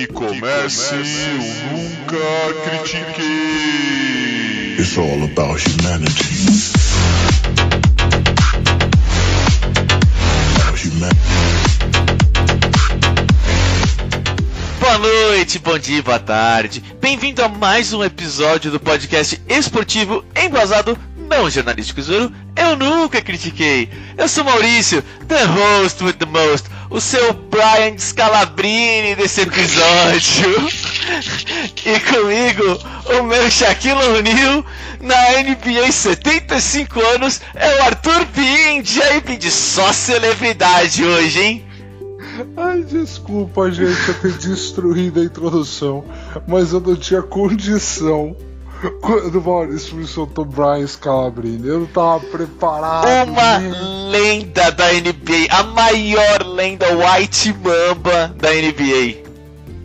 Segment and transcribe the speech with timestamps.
[0.00, 1.04] Que comece o
[1.76, 2.16] Nunca
[2.64, 3.26] Critiquei.
[4.78, 6.24] It's all about humanity.
[14.80, 16.82] Boa noite, bom dia, boa tarde.
[16.98, 20.96] Bem-vindo a mais um episódio do podcast esportivo embasado
[21.28, 22.32] não jornalístico Zuru.
[22.56, 23.90] Eu nunca critiquei.
[24.16, 30.68] Eu sou Maurício, the host with the most, o seu Brian Scalabrini desse episódio.
[31.86, 34.64] e comigo, o meu Shaquille O'Neal
[35.00, 41.66] na NBA 75 anos é o Arthur Pim, JP de só celebridade hoje, hein?
[42.56, 46.04] Ai, desculpa, gente, eu ter destruído a introdução,
[46.46, 48.36] mas eu não tinha condição.
[49.00, 53.06] Quando o Maurício soltou Brian Scalabrini, eu não tava preparado.
[53.28, 53.72] Uma né?
[54.10, 59.30] lenda da NBA, a maior lenda White Mamba da NBA.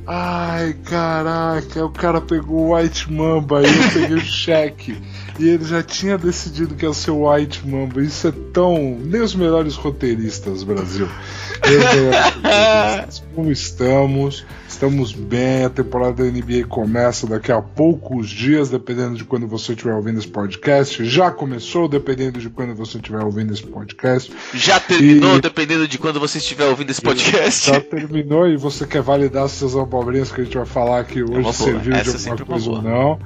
[0.08, 4.98] Ai, caraca, o cara pegou o White Mamba e eu peguei o cheque.
[5.38, 8.02] E ele já tinha decidido que ia ser o White Mamba.
[8.02, 8.98] Isso é tão.
[9.04, 11.10] Nem os melhores roteiristas, Brasil.
[11.58, 13.24] Roteiristas.
[13.36, 14.46] Como estamos?
[14.68, 15.66] Estamos bem.
[15.66, 20.20] A temporada da NBA começa daqui a poucos dias, dependendo de quando você estiver ouvindo
[20.20, 21.04] esse podcast.
[21.06, 24.32] Já começou, dependendo de quando você estiver ouvindo esse podcast.
[24.54, 27.70] Já terminou, E- dependendo de quando você estiver ouvindo esse podcast.
[27.72, 31.32] Já terminou e você quer validar essas abobrinhas que a gente vai falar aqui hoje,
[31.34, 31.54] uma boa.
[31.54, 33.20] serviu de é alguma coisa ou não.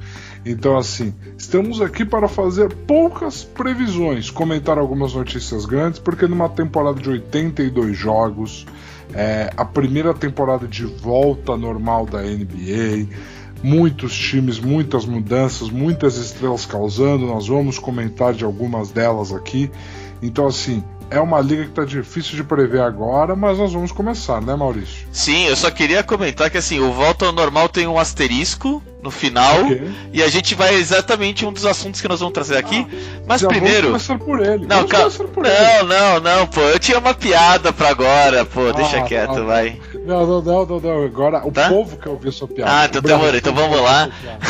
[0.45, 6.99] Então, assim, estamos aqui para fazer poucas previsões, comentar algumas notícias grandes, porque numa temporada
[6.99, 8.65] de 82 jogos,
[9.13, 13.07] é, a primeira temporada de volta normal da NBA,
[13.61, 19.69] muitos times, muitas mudanças, muitas estrelas causando, nós vamos comentar de algumas delas aqui.
[20.21, 24.41] Então, assim, é uma liga que tá difícil de prever agora, mas nós vamos começar,
[24.41, 25.07] né, Maurício?
[25.11, 29.09] Sim, eu só queria comentar que assim, o Volta ao Normal tem um asterisco no
[29.11, 29.63] final.
[29.63, 29.91] Ok.
[30.13, 32.85] E a gente vai exatamente um dos assuntos que nós vamos trazer aqui.
[33.27, 33.87] Mas Já primeiro.
[33.91, 34.65] Vamos começar por ele.
[34.65, 35.55] Não, começar por ele.
[35.55, 36.61] Não, não, não, pô.
[36.61, 38.71] Eu tinha uma piada pra agora, pô.
[38.73, 39.41] Deixa Ah, quieto, tá.
[39.41, 39.79] vai.
[40.05, 41.03] Não, não, não, não, não.
[41.05, 41.69] Agora o Tá?
[41.69, 42.71] povo quer ouvir sua piada.
[42.73, 44.09] Ah, então demorou, então quer vamos lá.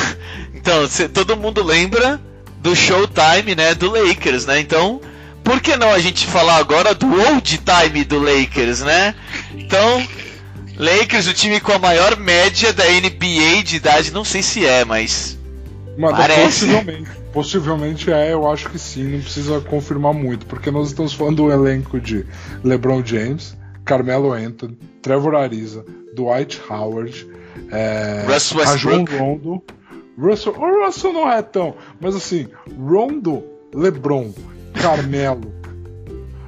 [0.53, 2.19] Então, cê- todo mundo lembra
[2.57, 3.73] do Showtime, né?
[3.73, 4.59] Do Lakers, né?
[4.59, 4.99] Então,
[5.43, 9.15] por que não a gente falar agora do Old Time do Lakers, né?
[9.55, 10.05] Então,
[10.79, 14.85] Lakers, o time com a maior média da NBA de idade, não sei se é,
[14.85, 15.37] mas.
[15.97, 16.65] Mano, Parece.
[16.65, 17.19] possivelmente.
[17.33, 21.51] Possivelmente é, eu acho que sim, não precisa confirmar muito, porque nós estamos falando do
[21.51, 22.25] elenco de
[22.63, 25.85] LeBron James, Carmelo Anthony, Trevor Ariza,
[26.15, 27.27] Dwight Howard,
[27.71, 29.15] é, Westbrook.
[29.17, 29.61] Rondo.
[30.17, 32.47] Russell, o Russell não é tão, mas assim,
[32.77, 34.33] Rondo, LeBron,
[34.81, 35.53] Carmelo,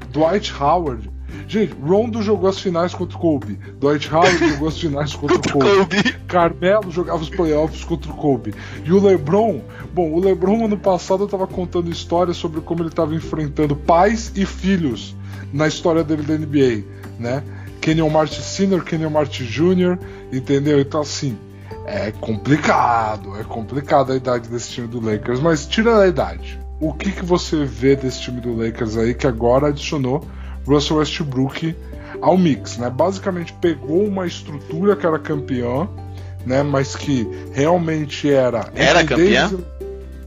[0.09, 1.10] Dwight Howard.
[1.47, 3.59] Gente, Rondo jogou as finais contra o Kobe.
[3.79, 5.77] Dwight Howard jogou as finais contra o Kobe.
[5.77, 6.13] Kobe.
[6.27, 8.53] Carmelo jogava os playoffs contra o Kobe.
[8.83, 9.61] E o LeBron,
[9.93, 14.45] bom, o LeBron ano passado estava contando histórias sobre como ele estava enfrentando pais e
[14.45, 15.15] filhos
[15.53, 16.83] na história dele da NBA,
[17.19, 17.43] né?
[17.81, 19.97] Kenyon Martin Sr., Kenyon Martin Jr.,
[20.31, 20.79] entendeu?
[20.79, 21.37] Então assim,
[21.85, 26.59] é complicado, é complicado a idade desse time do Lakers, mas tira a idade.
[26.79, 30.23] O que, que você vê desse time do Lakers aí que agora adicionou
[30.65, 31.75] Russell Westbrook
[32.21, 32.89] ao mix, né?
[32.89, 35.87] Basicamente pegou uma estrutura que era campeã,
[36.45, 36.61] né?
[36.63, 38.69] Mas que realmente era.
[38.75, 39.47] Era campeã?
[39.49, 39.65] Davis-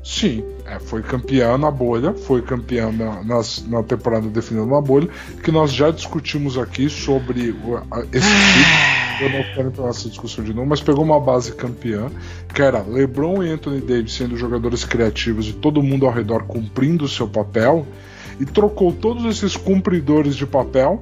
[0.07, 5.09] Sim, é, foi campeã na bolha, foi campeã na, nas- na temporada definindo na bolha,
[5.43, 9.25] que nós já discutimos aqui sobre o- a- esse tipo.
[9.25, 12.11] Eu não quero entrar nessa discussão de novo, mas pegou uma base campeã,
[12.53, 17.07] que era LeBron e Anthony Davis sendo jogadores criativos e todo mundo ao redor cumprindo
[17.07, 17.87] o seu papel,
[18.39, 21.01] e trocou todos esses cumpridores de papel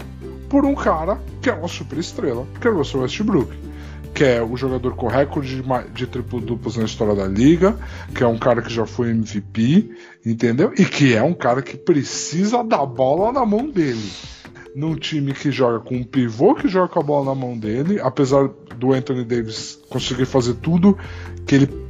[0.49, 3.51] por um cara que é uma super estrela, que é o Russell Westbrook.
[4.15, 5.63] Que é o jogador com recorde de,
[5.95, 7.75] de triplo-duplos na história da liga,
[8.15, 9.91] que é um cara que já foi MVP,
[10.27, 10.71] entendeu?
[10.77, 14.13] E que é um cara que precisa da bola na mão dele.
[14.77, 17.99] Num time que joga com um pivô que joga com a bola na mão dele,
[18.01, 20.99] apesar do Anthony Davis conseguir fazer tudo
[21.47, 21.82] que ele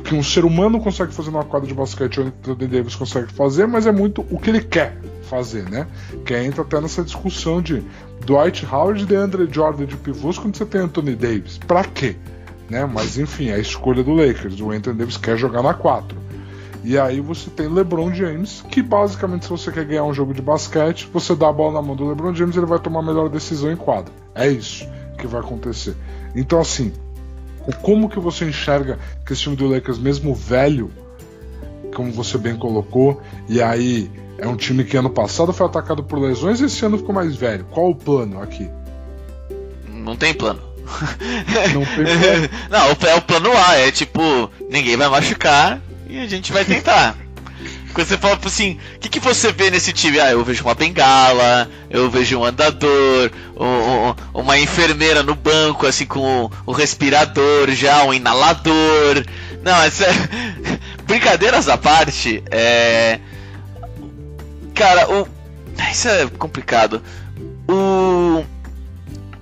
[0.00, 3.66] que um ser humano consegue fazer numa quadra de basquete, o Anthony Davis consegue fazer,
[3.66, 5.86] mas é muito o que ele quer fazer, né?
[6.24, 7.82] Que entra até nessa discussão de
[8.24, 11.58] Dwight Howard e DeAndre Jordan de pivôs quando você tem Anthony Davis.
[11.58, 12.16] Pra quê?
[12.70, 12.86] Né?
[12.86, 14.60] Mas enfim, é a escolha do Lakers.
[14.60, 16.16] O Anthony Davis quer jogar na 4.
[16.84, 20.42] E aí você tem LeBron James, que basicamente se você quer ganhar um jogo de
[20.42, 23.28] basquete, você dá a bola na mão do LeBron James, ele vai tomar a melhor
[23.28, 24.12] decisão em quadra.
[24.34, 25.94] É isso que vai acontecer.
[26.34, 26.92] Então assim,
[27.80, 30.90] como que você enxerga que esse time do Lakers, mesmo velho,
[31.94, 36.18] como você bem colocou, e aí é um time que ano passado foi atacado por
[36.18, 37.64] lesões e esse ano ficou mais velho.
[37.70, 38.68] Qual o plano aqui?
[39.88, 40.60] Não tem plano.
[41.72, 42.48] Não tem plano.
[42.68, 47.16] Não, é o plano A, é tipo, ninguém vai machucar e a gente vai tentar.
[47.92, 50.18] Quando você fala assim, o que, que você vê nesse time?
[50.18, 55.86] Ah, eu vejo uma bengala, eu vejo um andador, um- um- uma enfermeira no banco,
[55.86, 59.24] assim, com o respirador já, um inalador.
[59.62, 60.06] Não, essa
[61.06, 63.18] Brincadeiras à parte, é.
[64.74, 65.28] Cara, o.
[65.90, 67.02] Isso é complicado.
[67.68, 68.44] O.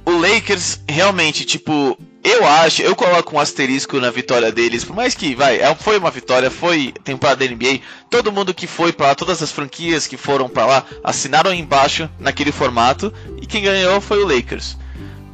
[0.04, 5.14] O Lakers realmente, tipo, eu acho, eu coloco um asterisco na vitória deles, por mais
[5.14, 7.80] que, vai, é- foi uma vitória, foi temporada da NBA,
[8.10, 12.08] todo mundo que foi pra lá, todas as franquias que foram pra lá, assinaram embaixo
[12.18, 14.76] naquele formato, e quem ganhou foi o Lakers,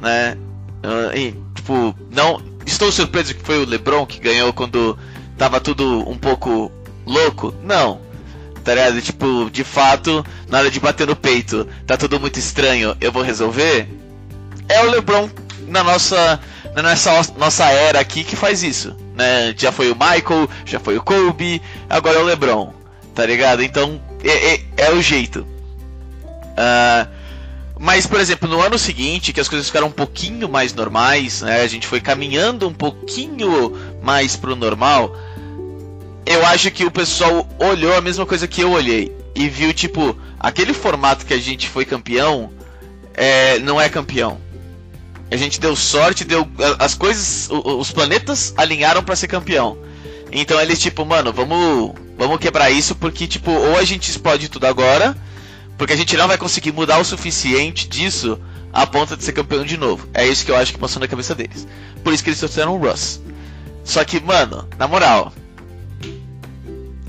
[0.01, 0.37] né?
[0.83, 4.97] Ah, e, tipo, não, estou surpreso que foi o LeBron que ganhou quando
[5.37, 6.71] tava tudo um pouco
[7.05, 7.53] louco?
[7.63, 7.99] Não.
[8.63, 9.01] Tá ligado?
[9.01, 13.23] Tipo, de fato, na hora de bater no peito, tá tudo muito estranho, eu vou
[13.23, 13.87] resolver?
[14.67, 15.29] É o LeBron
[15.67, 16.39] na nossa,
[16.75, 19.53] na nossa, nossa era aqui que faz isso, né?
[19.57, 22.73] Já foi o Michael, já foi o Kobe, agora é o LeBron,
[23.13, 23.63] tá ligado?
[23.63, 25.45] Então, é, é, é o jeito.
[26.55, 27.07] Ah,
[27.79, 31.61] mas, por exemplo, no ano seguinte, que as coisas ficaram um pouquinho mais normais, né?
[31.61, 35.15] A gente foi caminhando um pouquinho mais pro normal.
[36.25, 40.17] Eu acho que o pessoal olhou a mesma coisa que eu olhei e viu tipo
[40.39, 42.51] aquele formato que a gente foi campeão
[43.13, 44.39] é, não é campeão.
[45.29, 46.47] A gente deu sorte, deu
[46.79, 49.77] as coisas, os planetas alinharam pra ser campeão.
[50.31, 54.65] Então eles tipo, mano, vamos, vamos quebrar isso porque tipo ou a gente explode tudo
[54.65, 55.17] agora,
[55.77, 58.39] porque a gente não vai conseguir mudar o suficiente disso
[58.73, 60.07] a ponto de ser campeão de novo.
[60.13, 61.67] É isso que eu acho que passou na cabeça deles.
[62.03, 63.21] Por isso que eles trouxeram o Russ.
[63.83, 65.33] Só que, mano, na moral,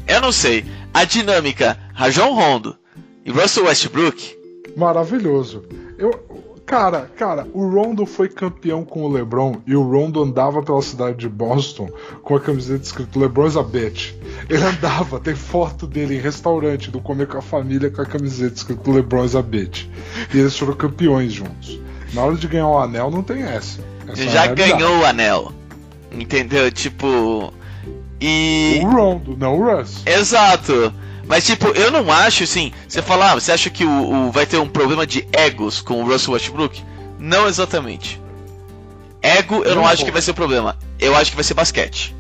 [0.07, 0.65] eu não sei.
[0.95, 2.77] A dinâmica Rajon Rondo
[3.25, 4.37] e Russell Westbrook.
[4.77, 5.65] Maravilhoso.
[5.99, 6.25] Eu,
[6.69, 11.17] cara, cara, o Rondo foi campeão com o LeBron e o Rondo andava pela cidade
[11.17, 11.89] de Boston
[12.23, 14.13] com a camiseta escrito LeBron's a bitch.
[14.51, 18.55] Ele andava, tem foto dele em restaurante do comer com a família com a camiseta
[18.55, 19.87] escrito LeBron's a bitch.
[20.33, 21.81] E eles foram campeões juntos.
[22.13, 23.81] Na hora de ganhar o anel não tem essa.
[24.07, 24.73] Essa é já realidade.
[24.73, 25.53] ganhou o anel.
[26.13, 26.71] Entendeu?
[26.71, 27.53] Tipo.
[28.21, 28.81] E.
[28.83, 30.03] O Rondo, não o Russ.
[30.07, 30.93] Exato.
[31.29, 32.73] Mas tipo, eu não acho assim.
[32.89, 36.03] Você fala, ah, você acha que o, o- vai ter um problema de egos com
[36.03, 36.83] o Russell Westbrook?
[37.19, 38.21] Não exatamente.
[39.21, 40.77] Ego, eu não Não, acho que vai ser o problema.
[40.99, 42.17] Eu acho que vai ser basquete.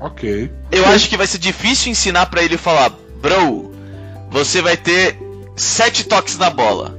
[0.00, 0.50] Ok.
[0.70, 2.90] Eu acho que vai ser difícil ensinar pra ele falar,
[3.20, 3.72] bro,
[4.30, 5.16] você vai ter
[5.54, 6.98] sete toques na bola.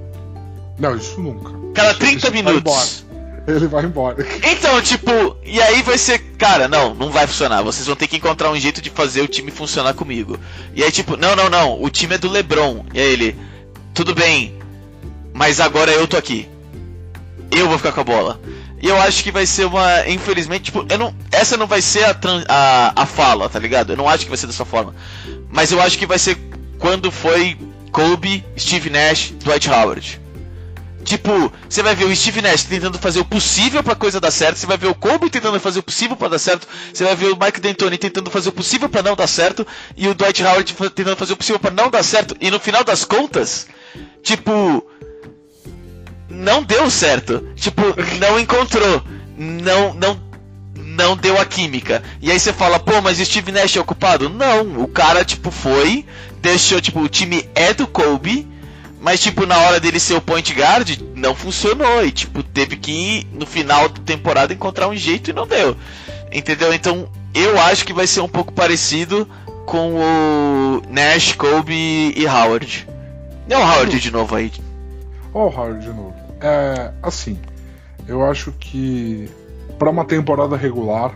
[0.80, 1.52] Não, isso nunca.
[1.74, 3.03] Cada Isso- 30 isso minutos.
[3.48, 4.26] Ele vai embora.
[4.44, 5.12] Então, tipo,
[5.44, 7.62] e aí vai ser, cara, não, não vai funcionar.
[7.62, 10.40] Vocês vão ter que encontrar um jeito de fazer o time funcionar comigo.
[10.74, 12.86] E aí, tipo, não, não, não, o time é do LeBron.
[12.94, 13.36] E aí ele,
[13.94, 14.56] tudo bem,
[15.34, 16.48] mas agora eu tô aqui.
[17.52, 18.40] Eu vou ficar com a bola.
[18.82, 22.04] E eu acho que vai ser uma, infelizmente, tipo, eu não, essa não vai ser
[22.06, 22.18] a,
[22.48, 23.94] a, a fala, tá ligado?
[23.94, 24.96] Eu não acho que vai ser dessa forma.
[25.50, 26.38] Mas eu acho que vai ser
[26.80, 27.58] quando foi
[27.92, 30.23] Kobe, Steve Nash, Dwight Howard.
[31.04, 34.58] Tipo, você vai ver o Steve Nash tentando fazer o possível pra coisa dar certo,
[34.58, 37.28] você vai ver o Kobe tentando fazer o possível pra dar certo, você vai ver
[37.28, 39.68] o Mike D'Antoni tentando fazer o possível pra não dar certo
[39.98, 42.84] e o Dwight Howard tentando fazer o possível pra não dar certo e no final
[42.84, 43.68] das contas,
[44.22, 44.86] tipo,
[46.34, 47.48] não deu certo.
[47.56, 47.82] Tipo,
[48.20, 49.04] não encontrou.
[49.38, 50.20] Não, não,
[50.76, 52.04] não deu a química.
[52.22, 54.30] E aí você fala, pô, mas o Steve Nash é ocupado?
[54.30, 56.06] Não, o cara, tipo, foi,
[56.42, 58.48] deixou, tipo, o time é do Kobe,
[59.04, 62.06] mas, tipo, na hora dele ser o point guard, não funcionou.
[62.06, 65.76] E, tipo, teve que ir no final da temporada encontrar um jeito e não deu.
[66.32, 66.74] Entendeu?
[66.74, 69.28] Então, eu acho que vai ser um pouco parecido
[69.66, 72.88] com o Nash, Kobe e Howard.
[73.46, 74.50] Não o Howard de novo aí.
[75.34, 76.16] Ó, o Howard de novo.
[76.40, 77.38] É, assim,
[78.08, 79.30] eu acho que
[79.78, 81.14] para uma temporada regular,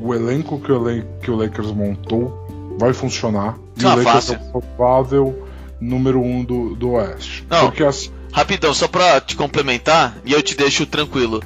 [0.00, 3.56] o elenco que o, que o Lakers montou vai funcionar.
[3.78, 4.34] E Ah, o Lakers fácil.
[4.34, 5.48] é provável
[5.82, 7.44] número um do, do Oeste.
[7.50, 7.66] Não.
[7.66, 11.42] Porque assim, Rapidão, só pra te complementar, e eu te deixo tranquilo.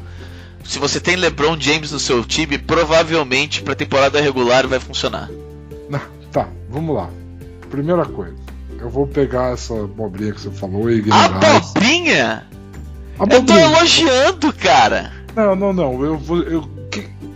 [0.65, 5.29] Se você tem LeBron James no seu time, provavelmente pra temporada regular vai funcionar.
[5.91, 6.01] Não,
[6.31, 7.11] tá, vamos lá.
[7.69, 8.37] Primeira coisa,
[8.79, 11.45] eu vou pegar essa abobrinha que você falou e ignorar.
[11.45, 12.47] Abobrinha?
[13.19, 15.13] Eu tô elogiando, cara.
[15.35, 16.05] Não, não, não.
[16.05, 16.43] Eu vou.
[16.43, 16.69] Eu,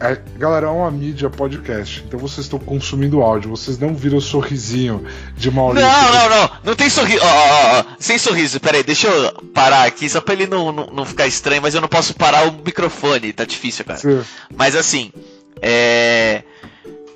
[0.00, 2.02] é, galera, é uma mídia podcast.
[2.06, 3.50] Então vocês estão consumindo áudio.
[3.50, 5.04] Vocês não viram o sorrisinho
[5.36, 5.86] de Maurício.
[5.88, 6.50] Não, não, não.
[6.64, 7.20] Não tem sorriso.
[7.22, 8.58] Ó, ó, ó, Sem sorriso.
[8.60, 11.80] Peraí, deixa eu parar aqui, só pra ele não, não, não ficar estranho, mas eu
[11.80, 13.32] não posso parar o microfone.
[13.32, 13.98] Tá difícil, cara.
[13.98, 14.22] Você-
[14.56, 15.12] Mas assim,
[15.60, 16.42] é.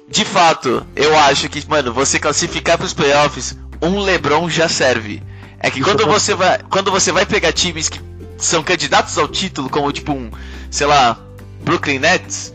[0.08, 5.22] De fato, eu acho que, mano, você classificar pros playoffs, um LeBron já serve.
[5.58, 7.98] É que quando você vai, quando você vai pegar times que
[8.36, 10.30] são candidatos ao título, como tipo um,
[10.70, 11.18] sei lá,
[11.62, 12.52] Brooklyn Nets,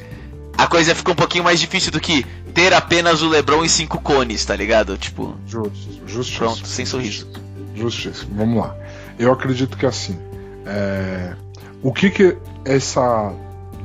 [0.60, 4.02] a coisa fica um pouquinho mais difícil do que ter apenas o LeBron e cinco
[4.02, 4.98] cones, tá ligado?
[4.98, 5.34] Tipo.
[5.48, 6.38] Justo, justo.
[6.38, 7.28] Pronto, sem sorriso.
[7.74, 8.36] Justíssimo.
[8.36, 8.76] Vamos lá.
[9.18, 10.20] Eu acredito que assim.
[10.66, 11.34] É...
[11.82, 12.36] O que que
[12.66, 13.34] essa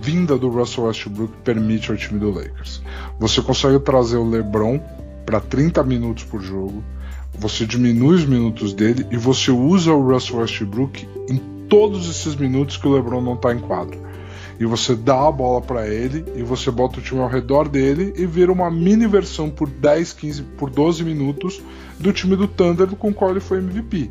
[0.01, 2.83] vinda do Russell Westbrook permite ao time do Lakers?
[3.21, 4.81] Você consegue trazer o LeBron
[5.25, 6.83] para 30 minutos por jogo.
[7.39, 11.39] Você diminui os minutos dele e você usa o Russell Westbrook em
[11.69, 14.05] todos esses minutos que o LeBron não está em quadro
[14.59, 18.13] e você dá a bola para ele e você bota o time ao redor dele
[18.17, 21.61] e vira uma mini versão por 10, 15, por 12 minutos
[21.99, 24.11] do time do Thunder com o qual ele foi MVP.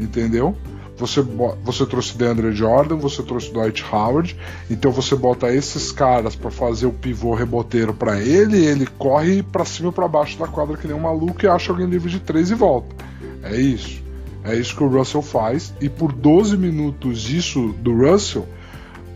[0.00, 0.56] Entendeu?
[0.96, 1.22] Você,
[1.62, 4.36] você trouxe DeAndre Jordan, você trouxe Dwight Howard,
[4.68, 9.64] então você bota esses caras para fazer o pivô reboteiro para ele, ele corre para
[9.64, 12.18] cima e para baixo da quadra que nem um maluco e acha alguém livre de
[12.18, 12.96] três e volta.
[13.44, 14.02] É isso.
[14.42, 18.48] É isso que o Russell faz, e por 12 minutos isso do Russell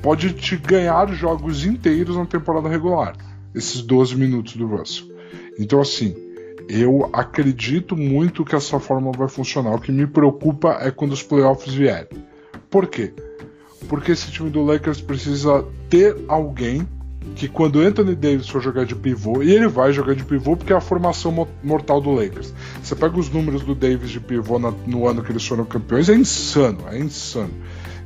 [0.03, 3.17] pode te ganhar jogos inteiros na temporada regular,
[3.55, 5.07] esses 12 minutos do Russell.
[5.59, 6.15] Então, assim,
[6.69, 9.75] eu acredito muito que essa forma vai funcionar.
[9.75, 12.09] O que me preocupa é quando os playoffs vierem.
[12.69, 13.13] Por quê?
[13.89, 16.87] Porque esse time do Lakers precisa ter alguém
[17.37, 20.73] que quando Anthony Davis for jogar de pivô, e ele vai jogar de pivô porque
[20.73, 22.53] é a formação mortal do Lakers.
[22.83, 26.15] Você pega os números do Davis de pivô no ano que eles foram campeões, é
[26.15, 27.53] insano, é insano.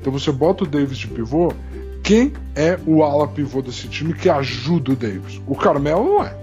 [0.01, 1.53] Então você bota o Davis de pivô,
[2.07, 5.43] quem é o ala pivô desse time que ajuda o Davis?
[5.45, 6.37] O Carmelo não é.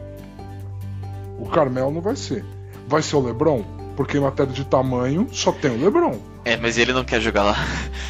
[1.39, 2.43] O Carmelo não vai ser.
[2.85, 3.63] Vai ser o LeBron?
[3.95, 6.19] Porque em matéria de tamanho só tem o LeBron.
[6.43, 7.55] É, mas ele não quer jogar lá.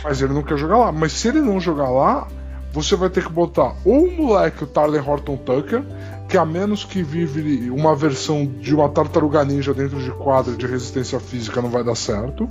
[0.04, 0.92] Mas ele não quer jogar lá.
[0.92, 2.28] Mas se ele não jogar lá,
[2.72, 5.84] você vai ter que botar ou o moleque, o Tyler Horton Tucker,
[6.28, 10.66] que a menos que vive uma versão de uma tartaruga ninja dentro de quadra de
[10.66, 12.50] resistência física não vai dar certo,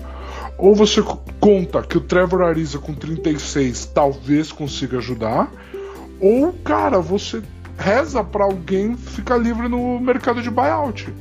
[0.59, 1.03] ou você
[1.41, 5.51] conta que o Trevor Ariza com 36 talvez consiga ajudar,
[6.21, 7.43] ou, cara, você
[7.77, 11.13] reza para alguém ficar livre no mercado de buyout.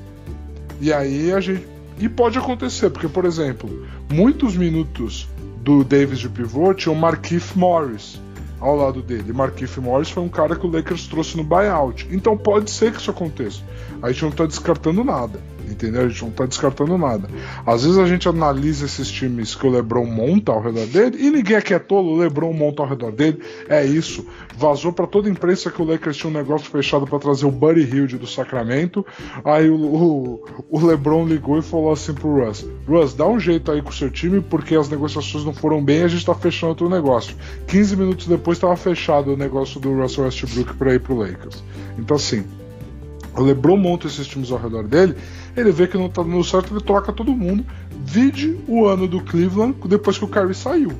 [0.79, 1.65] E aí a gente.
[1.99, 8.19] E pode acontecer, porque, por exemplo, muitos minutos do Davis de pivô tinham Markif Morris
[8.59, 9.31] ao lado dele.
[9.31, 12.07] Markif Morris foi um cara que o Lakers trouxe no buyout.
[12.11, 13.61] Então pode ser que isso aconteça.
[14.01, 15.39] A gente não está descartando nada
[15.71, 16.03] entendeu?
[16.03, 17.29] A gente não tá descartando nada.
[17.65, 21.29] Às vezes a gente analisa esses times que o LeBron monta ao redor dele e
[21.29, 23.41] ninguém aqui é tolo, o LeBron monta ao redor dele.
[23.67, 24.25] É isso.
[24.57, 27.51] Vazou para toda a imprensa que o Lakers tinha um negócio fechado para trazer o
[27.51, 29.05] Buddy Hilde do Sacramento.
[29.43, 33.71] Aí o, o, o, LeBron ligou e falou assim pro Russ: Russ, dá um jeito
[33.71, 36.35] aí com o seu time porque as negociações não foram bem e a gente tá
[36.35, 37.35] fechando outro negócio.
[37.67, 41.63] 15 minutos depois estava fechado o negócio do Russell Westbrook para ir pro Lakers.
[41.97, 42.43] Então assim.
[43.33, 45.15] O LeBron monta esses times ao redor dele
[45.55, 47.65] ele vê que não tá dando certo, ele troca todo mundo.
[48.03, 50.91] Vide o ano do Cleveland depois que o Kyrie saiu.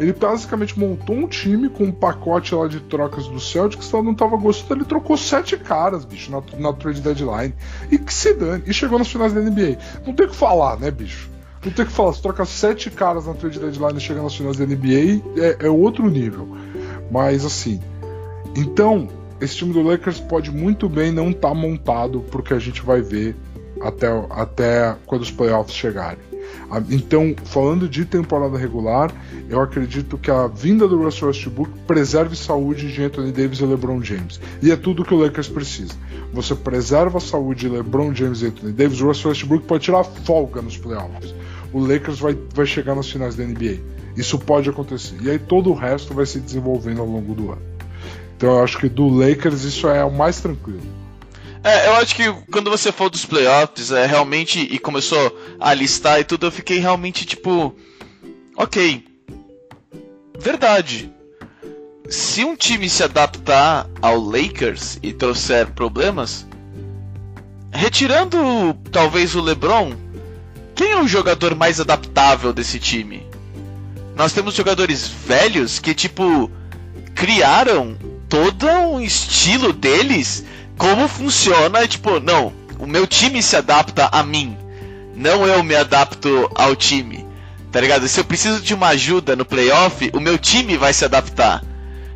[0.00, 4.14] Ele basicamente montou um time com um pacote lá de trocas do Celtics, que não
[4.14, 7.54] tava gostando, ele trocou sete caras, bicho, na, na trade deadline.
[7.90, 8.64] E que se dane.
[8.66, 9.78] E chegou nas finais da NBA.
[10.06, 11.30] Não tem o que falar, né, bicho?
[11.64, 12.14] Não tem o que falar.
[12.14, 15.70] Se troca sete caras na trade deadline e chega nas finais da NBA, é, é
[15.70, 16.48] outro nível.
[17.10, 17.80] Mas assim.
[18.56, 19.08] Então,
[19.40, 23.00] esse time do Lakers pode muito bem não estar tá montado porque a gente vai
[23.00, 23.36] ver
[23.82, 26.32] até, até quando os playoffs chegarem.
[26.90, 29.12] Então, falando de temporada regular,
[29.48, 34.02] eu acredito que a vinda do Russell Westbrook preserve saúde de Anthony Davis e LeBron
[34.02, 34.40] James.
[34.62, 35.92] E é tudo que o Lakers precisa.
[36.32, 40.02] Você preserva a saúde de LeBron James e Anthony Davis, o Russell Westbrook pode tirar
[40.02, 41.34] folga nos playoffs.
[41.72, 43.80] O Lakers vai, vai chegar nas finais da NBA.
[44.16, 45.16] Isso pode acontecer.
[45.22, 47.62] E aí todo o resto vai se desenvolvendo ao longo do ano.
[48.36, 51.01] Então eu acho que do Lakers isso é o mais tranquilo.
[51.64, 54.60] É, eu acho que quando você falou dos playoffs, é realmente.
[54.60, 57.74] E começou a listar e tudo, eu fiquei realmente tipo.
[58.56, 59.04] Ok.
[60.38, 61.10] Verdade.
[62.08, 66.46] Se um time se adaptar ao Lakers e trouxer problemas,
[67.72, 68.38] retirando
[68.90, 69.94] talvez o LeBron,
[70.74, 73.26] quem é o jogador mais adaptável desse time?
[74.14, 76.50] Nós temos jogadores velhos que, tipo,
[77.14, 77.96] criaram
[78.28, 80.44] todo um estilo deles
[80.76, 84.56] como funciona, tipo, não, o meu time se adapta a mim,
[85.14, 87.26] não eu me adapto ao time.
[87.70, 88.06] Tá ligado?
[88.06, 91.64] Se eu preciso de uma ajuda no playoff, o meu time vai se adaptar.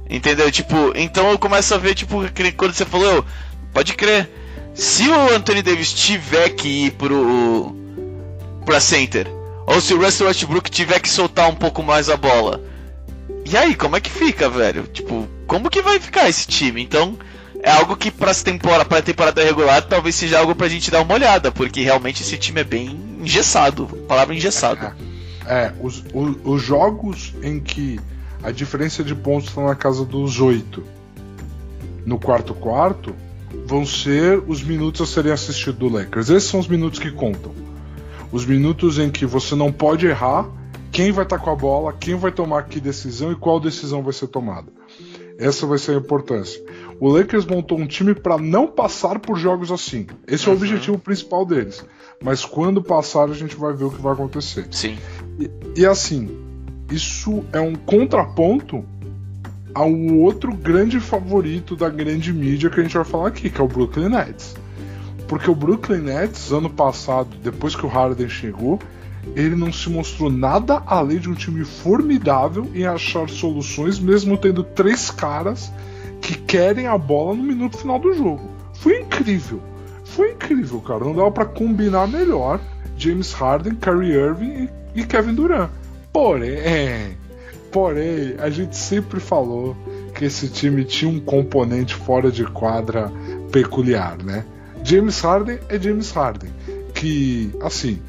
[0.09, 0.51] Entendeu?
[0.53, 2.19] Tipo, então eu começo a ver, tipo,
[2.57, 3.25] quando você falou,
[3.73, 4.31] pode crer.
[4.75, 7.75] Se o Anthony Davis tiver que ir pro
[8.67, 9.27] pra center,
[9.67, 12.63] ou se o Russell Westbrook tiver que soltar um pouco mais a bola,
[13.49, 14.83] e aí, como é que fica, velho?
[14.89, 16.83] Tipo, como que vai ficar esse time?
[16.83, 17.17] Então,
[17.63, 21.51] é algo que para temporada, temporada regular talvez seja algo pra gente dar uma olhada,
[21.51, 24.95] porque realmente esse time é bem engessado, palavra engessado.
[25.47, 28.01] É, os, os, os jogos em que
[28.43, 30.97] a diferença de pontos está na casa dos 8
[32.07, 33.15] no quarto quarto
[33.67, 36.31] vão ser os minutos a serem assistidos do Lakers.
[36.31, 37.53] Esses são os minutos que contam.
[38.31, 40.49] Os minutos em que você não pode errar,
[40.93, 44.03] quem vai estar tá com a bola, quem vai tomar que decisão e qual decisão
[44.03, 44.69] vai ser tomada.
[45.39, 46.63] Essa vai ser a importância.
[46.99, 50.07] O Lakers montou um time para não passar por jogos assim.
[50.26, 50.53] Esse uhum.
[50.53, 50.65] é o uhum.
[50.65, 51.85] objetivo principal deles.
[52.23, 54.67] Mas quando passar, a gente vai ver o que vai acontecer.
[54.71, 54.97] Sim.
[55.38, 55.50] E,
[55.81, 56.31] e assim,
[56.91, 58.85] isso é um contraponto
[59.75, 63.65] ao outro grande favorito da grande mídia que a gente vai falar aqui, que é
[63.65, 64.55] o Brooklyn Nets.
[65.29, 68.79] Porque o Brooklyn Nets, ano passado, depois que o Harden chegou,
[69.35, 74.62] ele não se mostrou nada além de um time formidável em achar soluções, mesmo tendo
[74.62, 75.71] três caras
[76.21, 78.51] que querem a bola no minuto final do jogo.
[78.75, 79.61] Foi incrível.
[80.05, 81.05] Foi incrível, cara.
[81.05, 82.61] Não dava para combinar melhor
[82.97, 85.71] James Harden, Kyrie Irving e Kevin Durant.
[86.13, 87.17] Porém,
[87.71, 89.77] porém, a gente sempre falou
[90.15, 93.13] que esse time tinha um componente fora de quadra
[93.53, 94.45] peculiar, né?
[94.83, 96.51] James Harden é James Harden,
[96.95, 98.01] que, assim,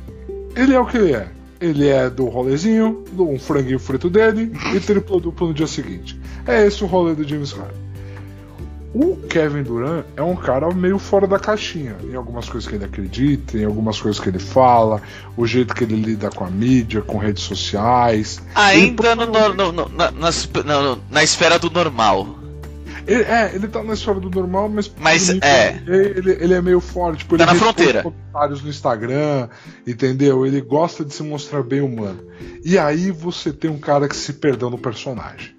[0.56, 1.28] ele é o que ele é.
[1.60, 6.20] Ele é do rolezinho, do um franguinho frito dele e triplo duplo no dia seguinte.
[6.46, 7.87] É esse o rolê do James Harden.
[8.94, 12.86] O Kevin Durant é um cara meio fora da caixinha em algumas coisas que ele
[12.86, 15.02] acredita, em algumas coisas que ele fala,
[15.36, 18.42] o jeito que ele lida com a mídia, com redes sociais.
[18.56, 19.26] Ainda ele...
[19.26, 22.40] no, no, no, na, na, na, esfera do normal.
[23.06, 24.92] Ele, é, ele tá na esfera do normal, mas.
[25.00, 25.82] Mas é.
[25.86, 27.20] Ele, ele é meio forte.
[27.20, 28.04] Tipo, tá ele na fronteira.
[28.04, 29.50] comentários no Instagram,
[29.86, 30.46] entendeu?
[30.46, 32.22] Ele gosta de se mostrar bem humano.
[32.64, 35.56] E aí você tem um cara que se perdeu no personagem.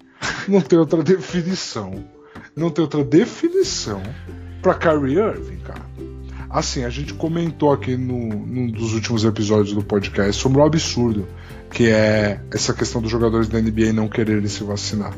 [0.47, 2.03] Não tem outra definição
[2.59, 4.01] não tem outra definição
[4.61, 5.85] para Kyrie Irving, cara.
[6.49, 11.27] Assim, a gente comentou aqui no, num dos últimos episódios do podcast sobre o absurdo
[11.71, 15.13] que é essa questão dos jogadores da NBA não quererem se vacinar.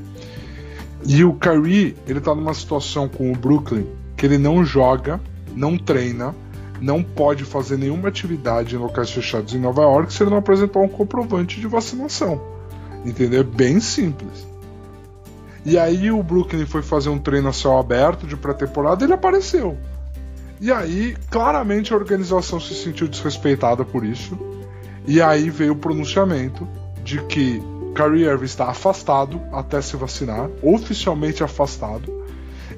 [1.06, 5.20] E o Kyrie, ele tá numa situação com o Brooklyn que ele não joga,
[5.56, 6.36] não treina,
[6.80, 10.80] não pode fazer nenhuma atividade em locais fechados em Nova York se ele não apresentar
[10.80, 12.40] um comprovante de vacinação.
[13.06, 13.42] Entendeu?
[13.42, 14.51] É bem simples.
[15.66, 19.14] E aí o Brooklyn foi fazer um treino a céu aberto de pré-temporada e ele
[19.14, 19.78] apareceu.
[20.60, 24.38] E aí, claramente, a organização se sentiu desrespeitada por isso.
[25.08, 26.68] E aí veio o pronunciamento
[27.04, 27.62] de que
[27.96, 32.12] Kyrie Irving está afastado até se vacinar, oficialmente afastado,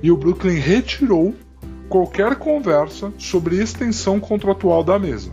[0.01, 1.35] e o Brooklyn retirou
[1.87, 5.31] qualquer conversa sobre extensão contratual da mesa.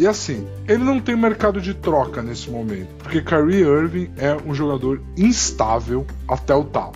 [0.00, 4.54] E assim, ele não tem mercado de troca nesse momento, porque Kyrie Irving é um
[4.54, 6.94] jogador instável até o tal.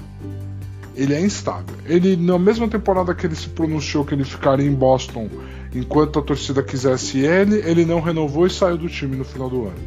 [0.96, 1.76] Ele é instável.
[1.84, 5.28] Ele, na mesma temporada que ele se pronunciou que ele ficaria em Boston
[5.74, 9.64] enquanto a torcida quisesse ele, ele não renovou e saiu do time no final do
[9.66, 9.84] ano.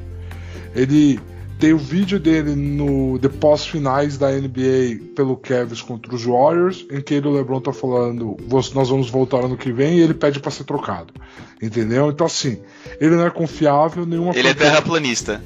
[0.75, 1.19] Ele
[1.59, 7.01] tem o vídeo dele no The pós-finais da NBA pelo Cavs contra os Warriors, em
[7.01, 8.37] que ele, o LeBron tá falando,
[8.73, 11.13] nós vamos voltar ano que vem, e ele pede para ser trocado.
[11.61, 12.09] Entendeu?
[12.09, 12.59] Então assim,
[12.99, 15.41] ele não é confiável, nenhuma Ele é terraplanista.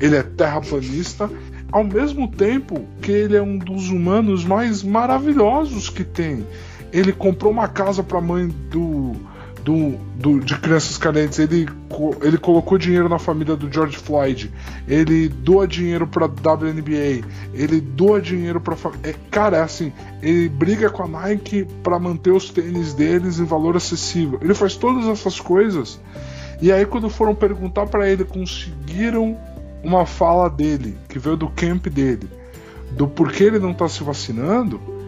[0.00, 1.30] Ele é terraplanista,
[1.70, 6.44] ao mesmo tempo que ele é um dos humanos mais maravilhosos que tem.
[6.92, 9.14] Ele comprou uma casa para a mãe do
[9.64, 11.68] do, do, de crianças carentes, ele,
[12.22, 14.50] ele colocou dinheiro na família do George Floyd,
[14.88, 18.76] ele doa dinheiro pra WNBA, ele doa dinheiro pra.
[19.02, 19.92] É, cara, é assim,
[20.22, 24.38] ele briga com a Nike para manter os tênis deles em valor acessível.
[24.42, 26.00] Ele faz todas essas coisas.
[26.60, 29.36] E aí, quando foram perguntar para ele, conseguiram
[29.82, 32.28] uma fala dele, que veio do camp dele,
[32.90, 34.99] do porquê ele não tá se vacinando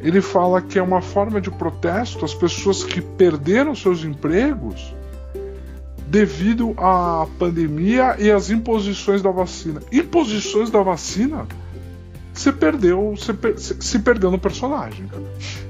[0.00, 4.94] ele fala que é uma forma de protesto às pessoas que perderam seus empregos
[6.06, 9.80] devido à pandemia e às imposições da vacina.
[9.92, 11.46] Imposições da vacina?
[12.32, 15.06] Você perdeu, você per, se perdeu no personagem.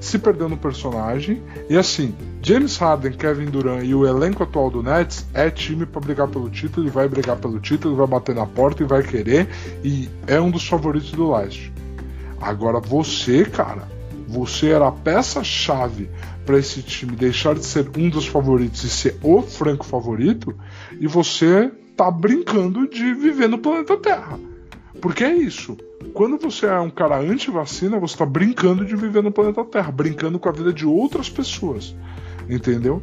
[0.00, 1.42] Se perdeu no personagem.
[1.68, 6.00] E assim, James Harden, Kevin Durant e o elenco atual do Nets é time para
[6.00, 9.48] brigar pelo título, ele vai brigar pelo título, vai bater na porta e vai querer
[9.82, 11.72] e é um dos favoritos do leste.
[12.40, 13.86] Agora você, cara,
[14.30, 16.08] você era a peça-chave
[16.46, 20.54] para esse time deixar de ser um dos favoritos e ser o franco favorito,
[21.00, 24.38] e você tá brincando de viver no planeta Terra.
[25.02, 25.76] Porque é isso.
[26.14, 30.38] Quando você é um cara anti-vacina, você está brincando de viver no planeta Terra, brincando
[30.38, 31.96] com a vida de outras pessoas.
[32.48, 33.02] Entendeu?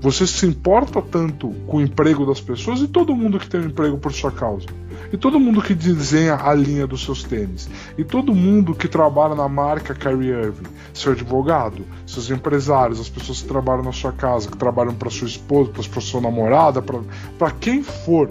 [0.00, 3.66] Você se importa tanto com o emprego das pessoas e todo mundo que tem um
[3.66, 4.66] emprego por sua causa.
[5.12, 7.68] E todo mundo que desenha a linha dos seus tênis.
[7.96, 10.68] E todo mundo que trabalha na marca Kyrie Irving.
[10.92, 15.26] Seu advogado, seus empresários, as pessoas que trabalham na sua casa, que trabalham para sua
[15.28, 18.30] esposa, para sua namorada, para quem for.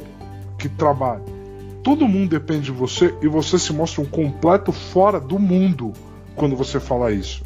[0.58, 1.24] que trabalha.
[1.84, 5.92] Todo mundo depende de você e você se mostra um completo fora do mundo
[6.36, 7.44] quando você fala isso.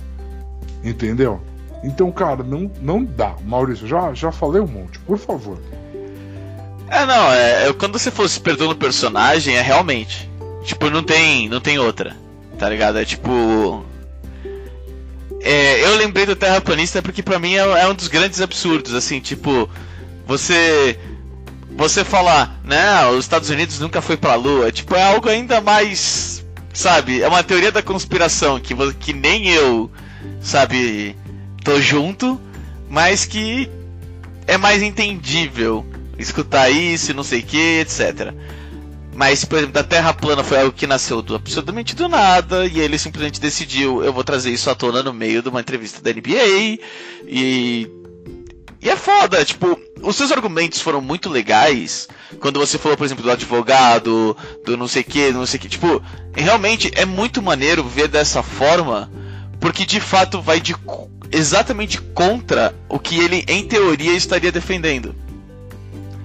[0.84, 1.42] Entendeu?
[1.84, 3.36] Então, cara, não, não dá.
[3.44, 5.58] Maurício, já, já falei um monte, por favor.
[6.90, 10.30] É, não, é, é quando você fosse perdendo o personagem, é realmente.
[10.64, 12.16] Tipo, não tem, não tem outra.
[12.58, 12.98] Tá ligado?
[12.98, 13.86] É tipo.
[15.42, 19.20] É, eu lembrei do Terraplanista porque pra mim é, é um dos grandes absurdos, assim,
[19.20, 19.70] tipo,
[20.26, 21.00] você
[21.78, 26.44] você falar, né, os Estados Unidos nunca foi pra Lua, tipo, é algo ainda mais,
[26.74, 29.92] sabe, é uma teoria da conspiração que, que nem eu,
[30.42, 31.16] sabe,
[31.64, 32.42] tô junto,
[32.90, 33.70] mas que
[34.48, 35.86] é mais entendível
[36.18, 38.34] escutar isso, não sei o que, etc.
[39.18, 42.80] Mas, por exemplo, da Terra plana foi algo que nasceu do, absurdamente do nada, e
[42.80, 46.12] ele simplesmente decidiu, eu vou trazer isso à tona no meio de uma entrevista da
[46.12, 46.80] NBA,
[47.28, 47.92] e.
[48.80, 52.08] E é foda, tipo, os seus argumentos foram muito legais
[52.40, 55.68] quando você falou, por exemplo, do advogado, do não sei que, não sei que.
[55.68, 56.00] Tipo,
[56.32, 59.12] realmente é muito maneiro ver dessa forma,
[59.60, 60.76] porque de fato vai de
[61.32, 65.16] exatamente contra o que ele, em teoria, estaria defendendo.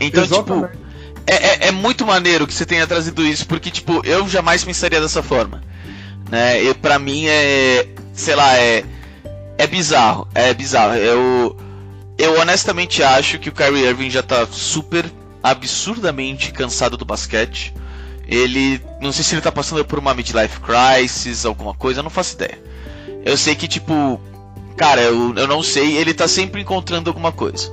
[0.07, 0.73] Então, tipo, Exatamente.
[0.73, 0.83] tipo
[1.27, 5.01] é, é, é, muito maneiro que você tenha trazido isso, porque, tipo, eu jamais pensaria
[5.01, 5.63] dessa forma.
[6.31, 6.65] Né?
[6.65, 7.87] E pra mim é.
[8.13, 8.85] Sei lá, é.
[9.59, 10.27] É bizarro.
[10.35, 10.95] É bizarro.
[10.95, 11.57] Eu.
[12.19, 15.11] Eu honestamente acho que o Kyrie Irving já tá super
[15.43, 17.73] absurdamente cansado do basquete.
[18.27, 18.81] Ele.
[19.01, 22.35] Não sei se ele tá passando por uma midlife crisis, alguma coisa, eu não faço
[22.35, 22.59] ideia.
[23.25, 24.21] Eu sei que, tipo.
[24.77, 27.71] Cara, eu, eu não sei, ele tá sempre encontrando alguma coisa.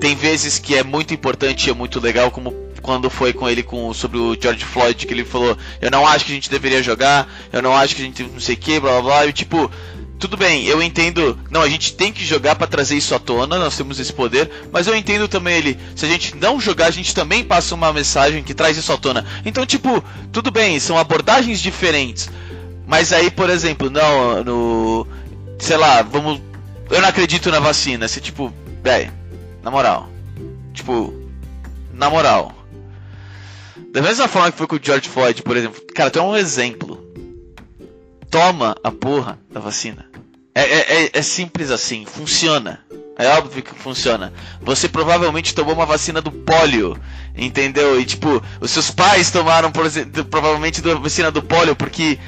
[0.00, 3.62] Tem vezes que é muito importante e é muito legal, como quando foi com ele
[3.62, 6.82] com, sobre o George Floyd, que ele falou: Eu não acho que a gente deveria
[6.82, 9.26] jogar, eu não acho que a gente não sei o que, blá blá blá.
[9.26, 9.70] E tipo,
[10.18, 11.38] tudo bem, eu entendo.
[11.50, 14.50] Não, a gente tem que jogar para trazer isso à tona, nós temos esse poder.
[14.72, 15.78] Mas eu entendo também ele.
[15.94, 18.96] Se a gente não jogar, a gente também passa uma mensagem que traz isso à
[18.96, 19.24] tona.
[19.44, 22.28] Então, tipo, tudo bem, são abordagens diferentes.
[22.86, 25.06] Mas aí, por exemplo, não, no.
[25.58, 26.40] Sei lá, vamos.
[26.90, 28.08] Eu não acredito na vacina.
[28.08, 29.12] Se, tipo, velho,
[29.62, 30.08] na moral.
[30.72, 31.12] Tipo,
[31.92, 32.54] na moral.
[33.92, 35.80] Da mesma forma que foi com o George Floyd, por exemplo.
[35.94, 37.04] Cara, tu é um exemplo.
[38.30, 40.06] Toma a porra da vacina.
[40.54, 42.80] É, é, é, é simples assim, funciona.
[43.18, 44.32] É óbvio que funciona.
[44.60, 46.96] Você provavelmente tomou uma vacina do pólio,
[47.36, 48.00] entendeu?
[48.00, 52.18] E tipo, os seus pais tomaram por exemplo, provavelmente a vacina do pólio porque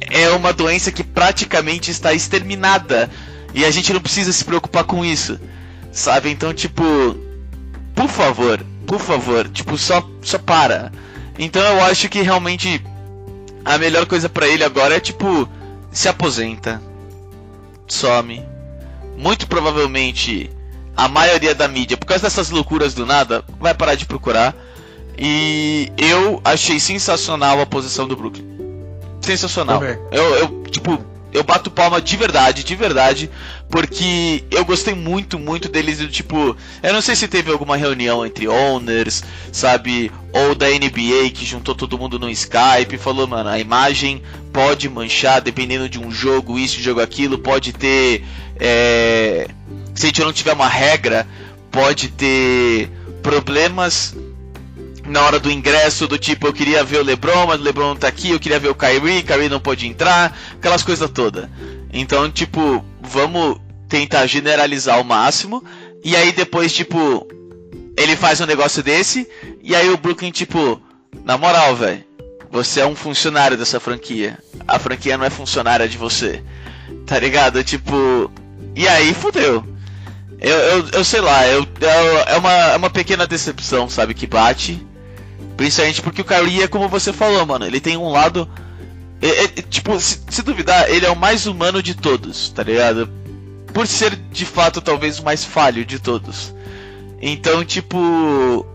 [0.00, 3.10] é uma doença que praticamente está exterminada
[3.54, 5.40] e a gente não precisa se preocupar com isso,
[5.96, 6.30] sabe?
[6.30, 6.84] Então, tipo,
[7.94, 10.92] por favor, por favor, tipo, só, só para.
[11.38, 12.84] Então eu acho que realmente
[13.64, 15.48] a melhor coisa para ele agora é tipo
[15.90, 16.80] se aposenta,
[17.88, 18.44] some.
[19.16, 20.50] Muito provavelmente
[20.94, 24.54] a maioria da mídia, por causa dessas loucuras do nada, vai parar de procurar.
[25.18, 28.44] E eu achei sensacional a posição do Brooklyn.
[29.22, 29.82] Sensacional.
[30.12, 33.30] Eu, eu, tipo, eu bato palma de verdade, de verdade,
[33.68, 38.24] porque eu gostei muito, muito deles do tipo, eu não sei se teve alguma reunião
[38.24, 43.50] entre owners, sabe, ou da NBA que juntou todo mundo no Skype e falou, mano,
[43.50, 48.24] a imagem pode manchar dependendo de um jogo, isso, jogo aquilo, pode ter,
[48.58, 49.48] é...
[49.94, 51.26] se a gente não tiver uma regra,
[51.70, 52.90] pode ter
[53.22, 54.14] problemas
[55.08, 57.96] na hora do ingresso, do tipo, eu queria ver o LeBron, mas o LeBron não
[57.96, 61.48] tá aqui, eu queria ver o Kyrie, Kyrie não pode entrar, aquelas coisas todas.
[61.92, 65.64] Então, tipo, vamos tentar generalizar ao máximo,
[66.04, 67.26] e aí depois, tipo,
[67.96, 69.28] ele faz um negócio desse,
[69.62, 70.80] e aí o Brooklyn, tipo,
[71.24, 72.04] na moral, velho,
[72.50, 76.42] você é um funcionário dessa franquia, a franquia não é funcionária de você,
[77.06, 77.62] tá ligado?
[77.62, 78.30] Tipo,
[78.74, 79.64] e aí fudeu.
[80.38, 84.26] Eu, eu, eu sei lá, eu, eu, é, uma, é uma pequena decepção, sabe, que
[84.26, 84.85] bate.
[85.56, 87.64] Principalmente porque o Kyrie é como você falou, mano.
[87.64, 88.48] Ele tem um lado.
[89.22, 93.08] É, é, tipo, se, se, duvidar, ele é o mais humano de todos, tá ligado?
[93.72, 96.54] Por ser de fato talvez o mais falho de todos.
[97.20, 98.66] Então, tipo.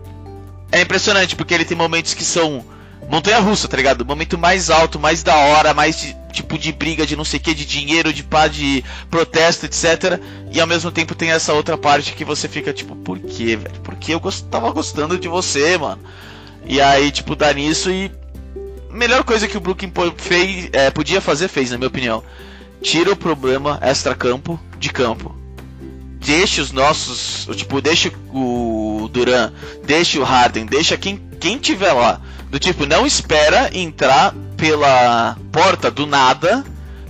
[0.72, 2.64] É impressionante porque ele tem momentos que são
[3.08, 4.04] montanha russa, tá ligado?
[4.06, 7.42] Momento mais alto, mais da hora, mais de, tipo de briga, de não sei o
[7.42, 10.18] que, de dinheiro, de pá, de protesto, etc.
[10.50, 13.80] E ao mesmo tempo tem essa outra parte que você fica tipo, por quê, velho?
[13.84, 14.44] Porque eu gost...
[14.46, 16.00] tava gostando de você, mano.
[16.64, 18.10] E aí, tipo, dá nisso e.
[18.90, 22.22] Melhor coisa que o Brooklyn fez, é, podia fazer, fez, na minha opinião.
[22.82, 25.34] Tira o problema extra-campo de campo.
[26.20, 27.48] Deixa os nossos.
[27.56, 29.52] Tipo, deixa o Duran,
[29.84, 32.20] deixa o Harden, deixa quem, quem tiver lá.
[32.50, 36.64] Do tipo, não espera entrar pela porta do nada,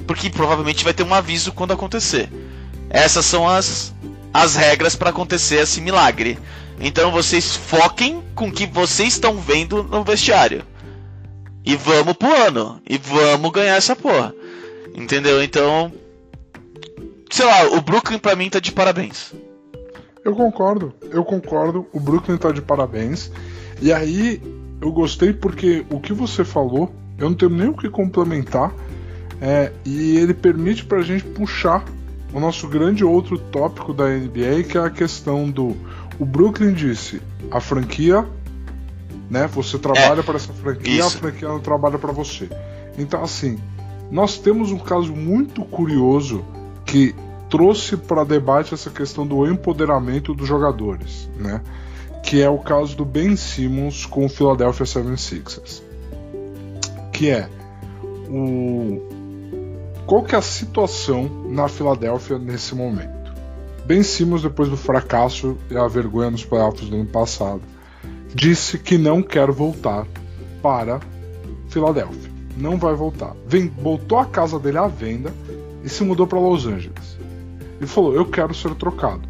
[0.06, 2.30] porque provavelmente vai ter um aviso quando acontecer.
[2.88, 3.92] Essas são as,
[4.32, 6.38] as regras para acontecer esse milagre.
[6.80, 10.64] Então vocês foquem com o que vocês estão vendo no vestiário.
[11.64, 12.80] E vamos pro ano.
[12.88, 14.34] E vamos ganhar essa porra.
[14.94, 15.42] Entendeu?
[15.42, 15.92] Então.
[17.30, 19.32] Sei lá, o Brooklyn pra mim tá de parabéns.
[20.24, 21.86] Eu concordo, eu concordo.
[21.92, 23.30] O Brooklyn tá de parabéns.
[23.80, 24.40] E aí,
[24.80, 28.72] eu gostei porque o que você falou, eu não tenho nem o que complementar.
[29.40, 31.84] É, e ele permite pra gente puxar
[32.32, 35.76] o nosso grande outro tópico da NBA, que é a questão do.
[36.18, 37.20] O Brooklyn disse:
[37.50, 38.26] a franquia,
[39.30, 39.46] né?
[39.48, 41.18] Você trabalha É, para essa franquia, a isso.
[41.18, 42.48] franquia não trabalha para você.
[42.98, 43.58] Então, assim,
[44.10, 46.44] nós temos um caso muito curioso
[46.84, 47.14] que
[47.48, 51.60] trouxe para debate essa questão do empoderamento dos jogadores, né?
[52.22, 55.82] Que é o caso do Ben Simmons com o Philadelphia 76ers.
[57.12, 57.48] Que é
[58.28, 59.00] o
[60.06, 63.21] qual que é a situação na Filadélfia nesse momento?
[63.84, 67.62] Ben Simmons, depois do fracasso e a vergonha nos playoffs do ano passado,
[68.34, 70.06] disse que não quer voltar
[70.62, 71.00] para
[71.68, 72.30] Filadélfia.
[72.56, 73.34] Não vai voltar.
[73.46, 73.72] Vem,
[74.18, 75.32] a casa dele à venda
[75.82, 77.18] e se mudou para Los Angeles.
[77.78, 79.22] Ele falou: Eu quero ser trocado.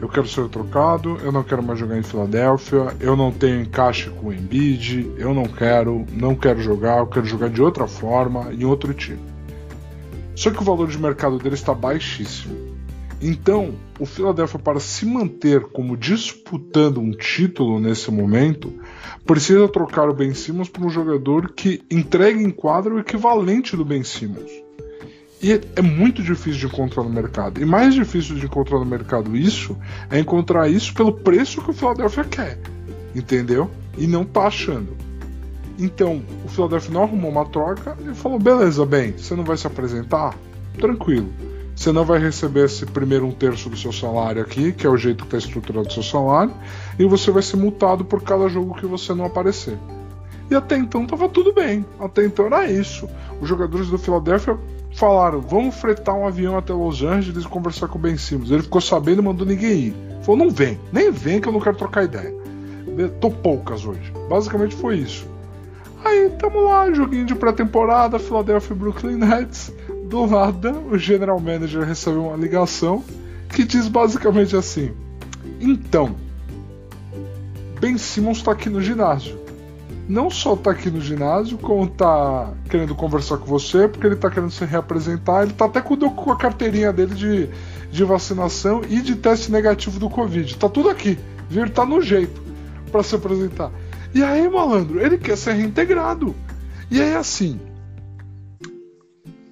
[0.00, 4.08] Eu quero ser trocado, eu não quero mais jogar em Filadélfia, eu não tenho encaixe
[4.10, 8.52] com o Embiid, eu não quero, não quero jogar, eu quero jogar de outra forma,
[8.52, 9.18] em outro time.
[10.36, 12.67] Só que o valor de mercado dele está baixíssimo.
[13.20, 18.72] Então, o Philadelphia, para se manter como disputando um título nesse momento,
[19.26, 23.84] precisa trocar o Ben Simmons por um jogador que entregue em quadro o equivalente do
[23.84, 24.50] Ben Simmons.
[25.42, 27.60] E é- muito difícil de encontrar no mercado.
[27.60, 29.76] E mais difícil de encontrar no mercado isso
[30.10, 32.58] é encontrar isso pelo preço que o Philadelphia quer.
[33.14, 33.70] Entendeu?
[33.96, 34.96] E não tá achando.
[35.78, 39.66] Então, o Philadelphia não arrumou uma troca e falou: beleza, bem, você não vai se
[39.66, 40.36] apresentar?
[40.76, 41.28] Tranquilo.
[41.78, 44.96] Você não vai receber esse primeiro um terço do seu salário aqui, que é o
[44.96, 46.52] jeito que está estruturado o seu salário,
[46.98, 49.78] e você vai ser multado por cada jogo que você não aparecer.
[50.50, 51.86] E até então tava tudo bem.
[52.00, 53.08] Até então era isso.
[53.40, 54.58] Os jogadores do Philadelphia
[54.92, 58.50] falaram: vamos fretar um avião até Los Angeles e conversar com o Ben Simmons.
[58.50, 59.96] Ele ficou sabendo e mandou ninguém ir.
[60.22, 62.34] Falou: não vem, nem vem que eu não quero trocar ideia.
[63.20, 64.12] Tô poucas hoje.
[64.28, 65.28] Basicamente foi isso.
[66.04, 69.72] Aí tamo lá, joguinho de pré-temporada, Philadelphia e Brooklyn Nets.
[70.08, 73.04] Do nada, o general manager recebeu uma ligação
[73.50, 74.90] que diz basicamente assim:
[75.60, 76.16] Então,
[77.78, 79.38] Ben Simmons tá aqui no ginásio.
[80.08, 84.30] Não só tá aqui no ginásio, como tá querendo conversar com você, porque ele tá
[84.30, 85.42] querendo se reapresentar.
[85.42, 87.50] Ele tá até com, com a carteirinha dele de,
[87.92, 90.56] de vacinação e de teste negativo do Covid.
[90.56, 91.18] Tá tudo aqui,
[91.50, 91.64] viu?
[91.64, 92.42] Ele tá no jeito
[92.90, 93.70] para se apresentar.
[94.14, 96.34] E aí, malandro, ele quer ser reintegrado.
[96.90, 97.60] E aí, assim,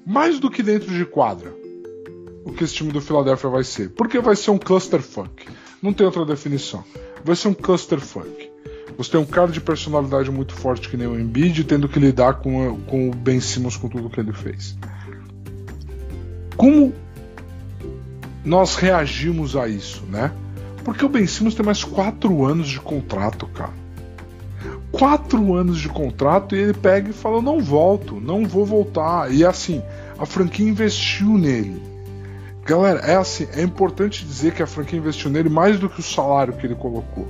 [0.07, 1.53] mais do que dentro de quadra,
[2.45, 3.90] o que esse time do Philadelphia vai ser.
[3.90, 5.49] Porque vai ser um clusterfuck.
[5.83, 6.85] Não tem outra definição.
[7.25, 8.51] Vai ser um clusterfuck.
[8.97, 12.35] Você tem um cara de personalidade muito forte que nem o Embiid, tendo que lidar
[12.35, 14.79] com, com o Ben Simmons com tudo que ele fez.
[16.57, 16.95] Como
[18.45, 20.33] nós reagimos a isso, né?
[20.85, 23.86] Porque o Ben Simmons tem mais quatro anos de contrato, cara.
[24.92, 29.33] Quatro anos de contrato e ele pega e fala: não volto, não vou voltar.
[29.33, 29.83] E assim,
[30.18, 31.83] a franquia investiu nele.
[32.64, 36.03] Galera, é assim, é importante dizer que a franquia investiu nele mais do que o
[36.03, 37.27] salário que ele colocou.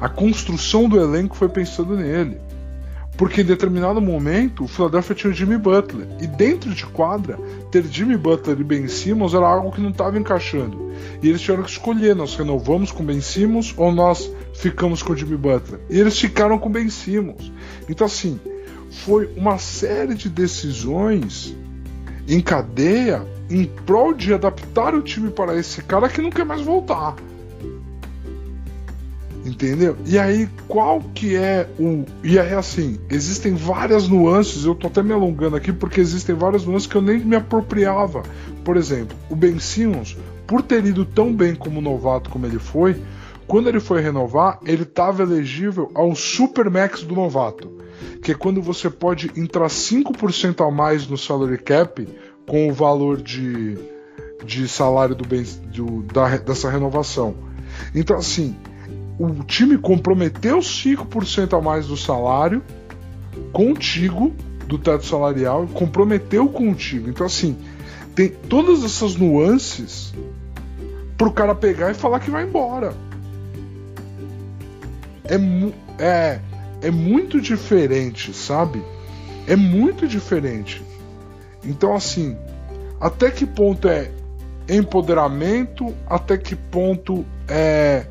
[0.00, 2.40] A construção do elenco foi pensando nele.
[3.20, 6.06] Porque em determinado momento o Philadelphia tinha o Jimmy Butler.
[6.22, 7.38] E dentro de quadra,
[7.70, 10.90] ter Jimmy Butler e Ben Simmons era algo que não estava encaixando.
[11.22, 15.16] E eles tiveram que escolher: nós renovamos com Ben Simmons ou nós ficamos com o
[15.16, 15.80] Jimmy Butler?
[15.88, 17.50] E eles ficaram com Ben Simmons.
[17.88, 18.38] Então, assim,
[18.90, 21.56] foi uma série de decisões
[22.28, 26.60] em cadeia em prol de adaptar o time para esse cara que não quer mais
[26.60, 27.16] voltar.
[29.44, 29.96] Entendeu?
[30.04, 32.04] E aí, qual que é o.
[32.22, 36.66] E aí, assim, existem várias nuances, eu tô até me alongando aqui porque existem várias
[36.66, 38.22] nuances que eu nem me apropriava.
[38.62, 43.00] Por exemplo, o Ben Simmons, por ter ido tão bem como novato como ele foi,
[43.50, 47.68] quando ele foi renovar, ele estava elegível ao Supermax do novato,
[48.22, 52.06] que é quando você pode entrar 5% a mais no salary cap
[52.46, 53.76] com o valor de,
[54.44, 57.34] de salário do, do da, dessa renovação.
[57.92, 58.54] Então, assim,
[59.18, 62.62] o time comprometeu 5% a mais do salário
[63.52, 64.32] contigo,
[64.68, 67.10] do teto salarial, comprometeu contigo.
[67.10, 67.56] Então, assim,
[68.14, 70.14] tem todas essas nuances
[71.18, 73.09] pro cara pegar e falar que vai embora.
[75.30, 76.40] É, é,
[76.82, 78.82] é muito diferente, sabe?
[79.46, 80.82] É muito diferente.
[81.64, 82.36] Então, assim,
[83.00, 84.10] até que ponto é
[84.68, 88.06] empoderamento, até que ponto é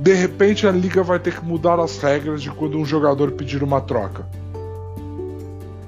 [0.00, 3.62] De repente a liga vai ter que mudar as regras de quando um jogador pedir
[3.62, 4.26] uma troca.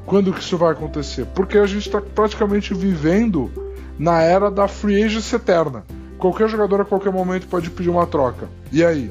[0.04, 1.26] Quando que isso vai acontecer?
[1.34, 3.50] Porque a gente está praticamente vivendo
[3.98, 5.84] na era da free agency eterna.
[6.18, 8.46] Qualquer jogador a qualquer momento pode pedir uma troca.
[8.70, 9.10] E aí?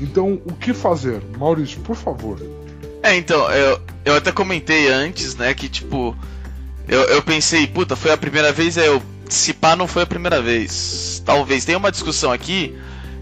[0.00, 1.20] Então, o que fazer?
[1.36, 2.38] Maurício, por favor.
[3.02, 6.16] É, então, eu, eu até comentei antes, né, que tipo.
[6.86, 9.02] Eu, eu pensei, puta, foi a primeira vez, eu.
[9.28, 11.22] Se pá, não foi a primeira vez.
[11.24, 12.74] Talvez tenha uma discussão aqui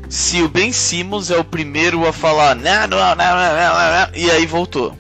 [0.09, 4.31] se o Ben Simmons é o primeiro a falar, não, não, não, não, não, e
[4.31, 4.97] aí voltou.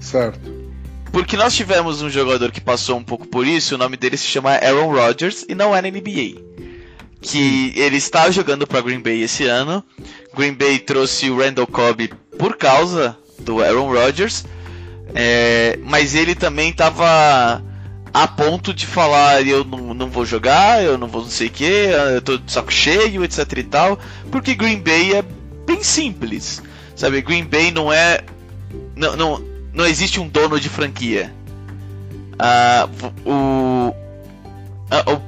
[0.00, 0.58] Certo.
[1.10, 4.26] Porque nós tivemos um jogador que passou um pouco por isso, o nome dele se
[4.26, 6.47] chama Aaron Rodgers e não é na NBA.
[7.20, 9.82] Que ele está jogando para Green Bay esse ano.
[10.36, 14.44] Green Bay trouxe o Randall Cobb por causa do Aaron Rodgers,
[15.14, 17.62] é, mas ele também estava
[18.12, 21.50] a ponto de falar eu não, não vou jogar, eu não vou não sei o
[21.50, 23.98] que, eu tô de saco cheio, etc e tal,
[24.30, 25.24] porque Green Bay é
[25.66, 26.62] bem simples,
[26.96, 27.20] sabe?
[27.20, 28.20] Green Bay não é.
[28.96, 31.32] Não, não, não existe um dono de franquia.
[32.38, 32.88] Ah,
[33.24, 33.94] o,
[34.90, 35.20] a,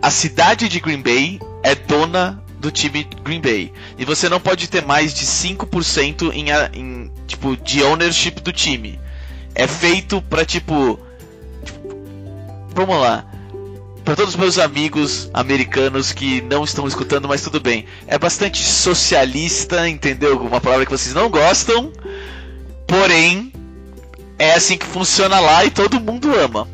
[0.00, 3.72] a cidade de Green Bay é dona do time Green Bay.
[3.96, 8.98] E você não pode ter mais de 5% em, em tipo de ownership do time.
[9.54, 10.98] É feito para tipo
[12.74, 13.24] vamos lá.
[14.04, 17.84] Para todos os meus amigos americanos que não estão escutando, mas tudo bem.
[18.06, 20.38] É bastante socialista, entendeu?
[20.40, 21.92] Uma palavra que vocês não gostam.
[22.86, 23.52] Porém,
[24.38, 26.66] é assim que funciona lá e todo mundo ama.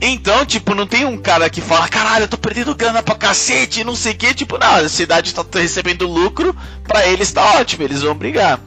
[0.00, 3.84] Então, tipo, não tem um cara que fala, caralho, eu tô perdendo grana pra cacete,
[3.84, 7.84] não sei o que, tipo, não, a cidade tá recebendo lucro, pra eles tá ótimo,
[7.84, 8.58] eles vão brigar.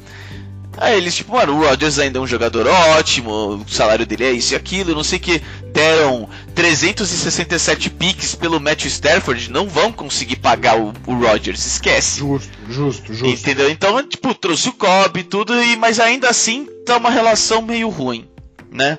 [0.78, 4.32] Aí eles, tipo, mano, o Rodgers ainda é um jogador ótimo, o salário dele é
[4.32, 5.42] isso e aquilo, não sei o que.
[5.72, 12.20] Deram 367 piques pelo Matthew Stafford, não vão conseguir pagar o, o Rodgers, esquece.
[12.20, 13.28] Justo, justo, justo.
[13.28, 13.70] Entendeu?
[13.70, 17.90] Então, tipo, trouxe o Cobb e tudo, e, mas ainda assim tá uma relação meio
[17.90, 18.28] ruim,
[18.72, 18.98] né?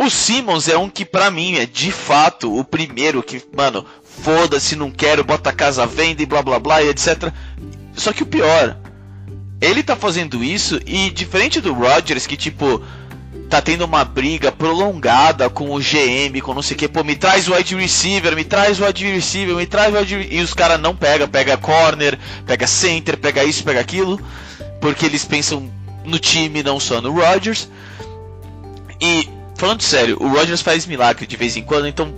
[0.00, 3.84] O Simmons é um que, pra mim, é de fato o primeiro que, mano,
[4.22, 7.32] foda-se, não quero, bota a casa à venda e blá blá blá e etc.
[7.96, 8.76] Só que o pior
[9.60, 12.80] ele tá fazendo isso e diferente do Rodgers, que tipo,
[13.50, 17.16] tá tendo uma briga prolongada com o GM, com não sei o que, pô, me
[17.16, 20.54] traz o wide receiver, me traz o wide receiver, me traz o wide E os
[20.54, 24.20] caras não pegam, pega corner, pega center, pega isso, pega aquilo,
[24.80, 25.68] porque eles pensam
[26.04, 27.68] no time, não só no Rodgers.
[29.00, 32.14] E, falando sério, o Rodgers faz milagre de vez em quando, então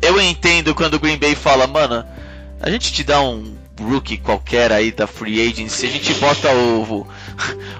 [0.00, 2.04] eu entendo quando o Green Bay fala, mano,
[2.60, 7.06] a gente te dá um rookie qualquer aí da free agency, a gente bota o,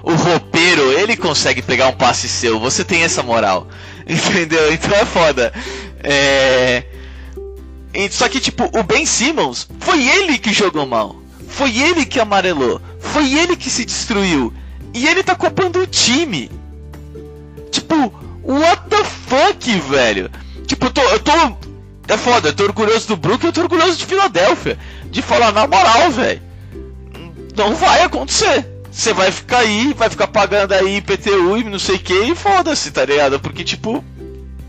[0.03, 3.67] o, roupeiro, ele consegue pegar um passe seu, você tem essa moral.
[4.05, 4.71] Entendeu?
[4.71, 5.53] Então é foda.
[6.03, 6.83] É...
[8.11, 11.15] Só que, tipo, o Ben Simmons, foi ele que jogou mal.
[11.47, 12.81] Foi ele que amarelou.
[12.99, 14.53] Foi ele que se destruiu.
[14.93, 16.51] E ele tá culpando o time.
[17.71, 18.13] Tipo,
[18.45, 20.29] what the fuck, velho?
[20.65, 21.31] Tipo, eu tô, eu tô.
[22.07, 24.77] É foda, eu tô orgulhoso do Brook eu tô orgulhoso de Filadélfia
[25.09, 26.41] de falar na moral, velho.
[27.55, 28.65] Não vai acontecer.
[28.91, 32.35] Você vai ficar aí, vai ficar pagando aí IPTU e não sei o que e
[32.35, 33.39] foda-se, tá ligado?
[33.39, 34.03] Porque, tipo,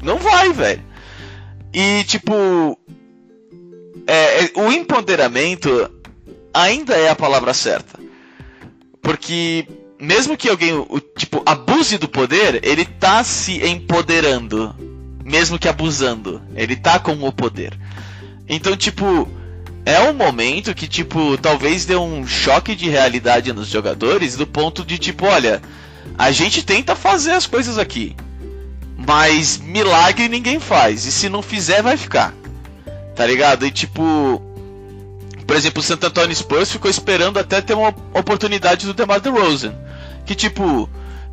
[0.03, 0.83] não vai, velho.
[1.73, 2.79] E, tipo,
[4.07, 5.91] é, é, o empoderamento
[6.55, 7.99] ainda é a palavra certa.
[9.03, 14.75] Porque, mesmo que alguém, o, tipo, abuse do poder, ele tá se empoderando.
[15.25, 16.41] Mesmo que abusando.
[16.55, 17.77] Ele tá com o poder.
[18.49, 19.29] Então, tipo,
[19.85, 24.85] é um momento que, tipo, talvez dê um choque de realidade nos jogadores, do ponto
[24.85, 25.63] de, tipo, olha,
[26.19, 28.15] a gente tenta fazer as coisas aqui,
[28.97, 32.35] mas milagre ninguém faz, e se não fizer, vai ficar.
[33.15, 33.65] Tá ligado?
[33.65, 34.43] E, tipo,
[35.47, 39.75] por exemplo, o Santo Antônio Spurs ficou esperando até ter uma oportunidade do DeMar DeRozan,
[40.27, 40.89] que, tipo,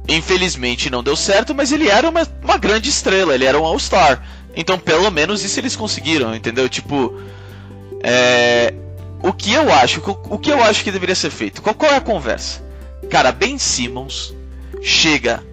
[0.08, 4.24] infelizmente não deu certo, mas ele era uma, uma grande estrela, ele era um All-Star.
[4.56, 6.70] Então, pelo menos isso eles conseguiram, entendeu?
[6.70, 7.14] Tipo,
[8.04, 8.74] é,
[9.22, 11.62] o que eu acho, o que eu acho que deveria ser feito?
[11.62, 12.62] Qual, qual é a conversa?
[13.10, 14.34] Cara, Ben Simmons
[14.82, 15.44] chega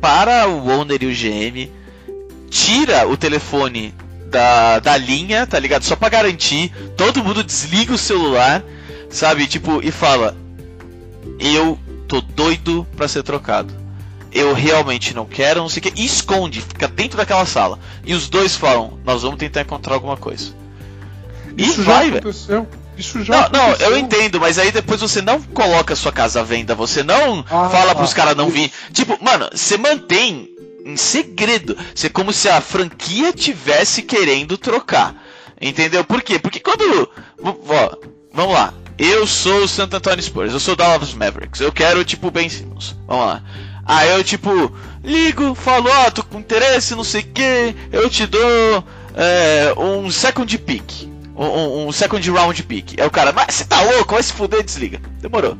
[0.00, 1.70] para o owner e o GM,
[2.48, 3.94] tira o telefone
[4.26, 5.82] da, da linha, tá ligado?
[5.82, 8.62] Só para garantir, todo mundo desliga o celular,
[9.10, 9.46] sabe?
[9.46, 10.36] Tipo, e fala:
[11.38, 11.78] Eu
[12.08, 13.72] tô doido para ser trocado.
[14.32, 16.00] Eu realmente não quero, não sei o que.
[16.00, 17.78] E esconde, fica dentro daquela sala.
[18.04, 20.52] E os dois falam: Nós vamos tentar encontrar alguma coisa.
[21.56, 22.66] Isso já vai, aconteceu.
[22.96, 23.90] Isso já não, aconteceu.
[23.90, 27.44] não, eu entendo, mas aí depois você não coloca sua casa à venda, você não
[27.48, 28.70] ah, fala pros ah, caras não vir.
[28.92, 30.50] Tipo, mano, você mantém
[30.84, 31.76] em segredo.
[31.94, 35.14] Você é como se a franquia tivesse querendo trocar.
[35.60, 36.04] Entendeu?
[36.04, 36.38] Por quê?
[36.38, 37.08] Porque quando.
[37.42, 37.96] Ó,
[38.32, 38.72] vamos lá.
[38.98, 41.60] Eu sou o Santo Antônio Spurs, eu sou o Dallas Mavericks.
[41.60, 42.96] Eu quero, tipo, Ben Simmons.
[43.06, 43.42] Vamos lá.
[43.86, 44.72] Aí eu, tipo,
[45.04, 48.84] ligo, falo, ó, oh, tô com interesse, não sei o que, eu te dou
[49.14, 51.08] é, um second pick.
[51.34, 53.00] Um, um, second round pick.
[53.00, 55.00] Aí o cara, mas você tá louco, vai se fuder, desliga.
[55.20, 55.56] Demorou.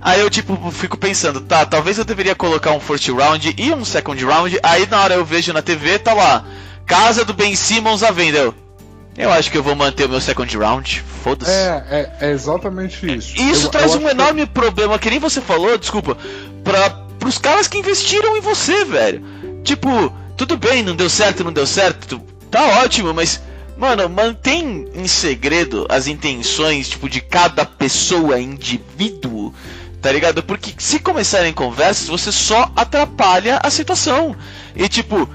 [0.00, 3.84] Aí eu, tipo, fico pensando, tá, talvez eu deveria colocar um first round e um
[3.84, 4.58] second round.
[4.62, 6.44] Aí na hora eu vejo na TV, tá lá,
[6.86, 8.38] Casa do Ben Simmons à venda.
[8.38, 8.54] Eu,
[9.16, 11.04] eu acho que eu vou manter o meu second round.
[11.22, 11.50] Foda-se.
[11.50, 13.36] É, é, é, exatamente isso.
[13.36, 14.52] Isso eu, traz eu um enorme que...
[14.52, 16.16] problema, que nem você falou, desculpa,
[16.64, 19.22] pra, pros caras que investiram em você, velho.
[19.62, 22.20] Tipo, tudo bem, não deu certo, não deu certo.
[22.50, 23.40] Tá ótimo, mas.
[23.76, 29.52] Mano, mantém em segredo as intenções, tipo, de cada pessoa, indivíduo,
[30.00, 30.42] tá ligado?
[30.42, 34.36] Porque se começarem conversas, você só atrapalha a situação.
[34.76, 35.28] E tipo,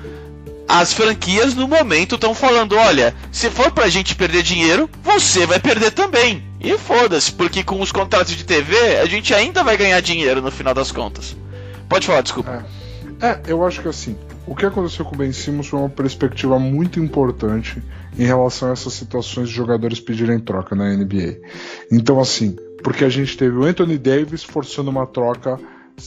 [0.68, 5.60] as franquias no momento estão falando: olha, se for pra gente perder dinheiro, você vai
[5.60, 6.44] perder também.
[6.60, 10.52] E foda-se, porque com os contratos de TV a gente ainda vai ganhar dinheiro no
[10.52, 11.36] final das contas.
[11.88, 12.66] Pode falar, desculpa.
[13.22, 15.90] É, é eu acho que assim, o que aconteceu com o Ben Simmons foi uma
[15.90, 17.82] perspectiva muito importante
[18.18, 21.38] em relação a essas situações de jogadores pedirem troca na NBA.
[21.92, 25.60] Então, assim, porque a gente teve o Anthony Davis forçando uma troca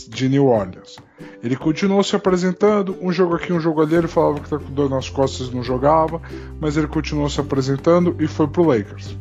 [0.08, 0.96] de New Orleans.
[1.42, 4.72] Ele continuou se apresentando, um jogo aqui, um jogo ali, ele falava que estava com
[4.72, 6.20] dor nas costas e não jogava,
[6.60, 9.16] mas ele continuou se apresentando e foi pro Lakers.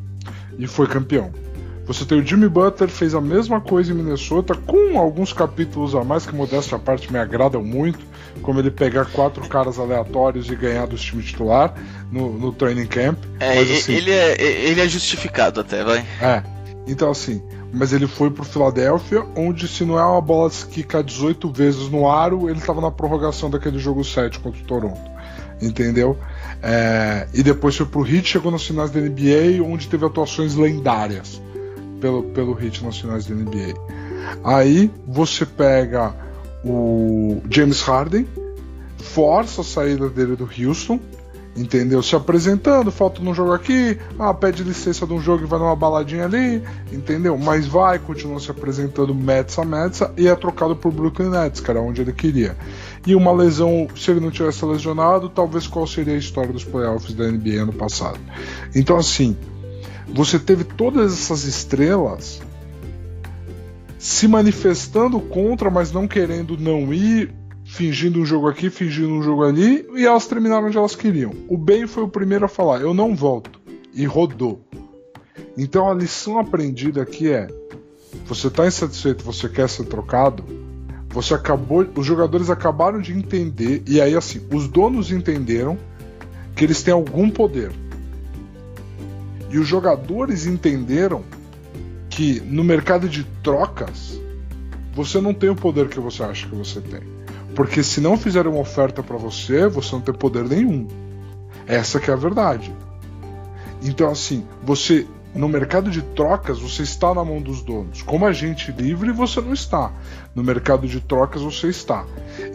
[0.57, 1.31] E foi campeão.
[1.89, 6.03] Você tem o Jimmy Butler, fez a mesma coisa em Minnesota, com alguns capítulos a
[6.03, 7.97] mais que modéstia à parte me agradam muito,
[8.43, 11.73] como ele pegar quatro caras aleatórios e ganhar dos times titular
[12.11, 13.17] no, no training camp.
[13.39, 16.05] É, mas, assim, ele, é, ele é justificado até, vai.
[16.21, 16.43] É.
[16.85, 17.41] Então assim,
[17.71, 21.89] mas ele foi pro Philadelphia, onde se não é uma bola que quica 18 vezes
[21.89, 25.09] no aro, ele estava na prorrogação daquele jogo 7 contra o Toronto.
[25.61, 26.17] Entendeu?
[26.63, 31.41] É, e depois foi pro Heat, chegou nas finais da NBA, onde teve atuações lendárias
[31.99, 33.73] pelo, pelo Heat nas finais da NBA.
[34.43, 36.13] Aí você pega
[36.63, 38.27] o James Harden,
[38.97, 40.99] força a saída dele do Houston,
[41.59, 42.01] entendeu?
[42.01, 45.75] Se apresentando, falta num jogo aqui, ah, pede licença de um jogo e vai numa
[45.75, 47.37] baladinha ali, entendeu?
[47.37, 52.01] Mas vai, continua se apresentando Metsa Metsa e é trocado por Brooklyn Nets, era onde
[52.01, 52.55] ele queria.
[53.05, 57.13] E uma lesão, se ele não tivesse lesionado, talvez qual seria a história dos playoffs
[57.13, 58.19] da NBA ano passado.
[58.73, 59.35] Então, assim,
[60.07, 62.41] você teve todas essas estrelas
[63.97, 67.33] se manifestando contra, mas não querendo não ir,
[67.69, 71.31] fingindo um jogo aqui, fingindo um jogo ali, e elas terminaram onde elas queriam.
[71.47, 73.61] O Ben foi o primeiro a falar: eu não volto,
[73.93, 74.65] e rodou.
[75.55, 77.47] Então a lição aprendida aqui é:
[78.25, 80.43] você está insatisfeito, você quer ser trocado,
[81.09, 85.77] você acabou, os jogadores acabaram de entender, e aí assim, os donos entenderam
[86.55, 87.71] que eles têm algum poder.
[89.51, 91.23] E os jogadores entenderam
[92.09, 94.19] que no mercado de trocas
[94.93, 97.18] você não tem o poder que você acha que você tem.
[97.59, 100.87] Porque se não fizerem uma oferta para você, você não tem poder nenhum.
[101.67, 102.73] Essa que é a verdade.
[103.83, 105.05] Então assim, você
[105.35, 108.01] no mercado de trocas você está na mão dos donos.
[108.01, 109.91] Como agente livre você não está.
[110.33, 112.05] No mercado de trocas você está.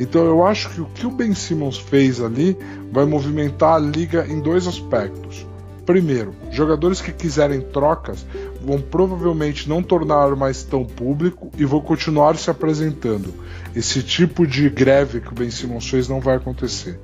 [0.01, 2.57] Então eu acho que o que o Ben Simmons fez ali
[2.91, 5.47] vai movimentar a liga em dois aspectos.
[5.85, 8.25] Primeiro, jogadores que quiserem trocas
[8.65, 13.33] vão provavelmente não tornar mais tão público e vão continuar se apresentando.
[13.77, 16.99] Esse tipo de greve que o Ben Simmons fez não vai acontecer.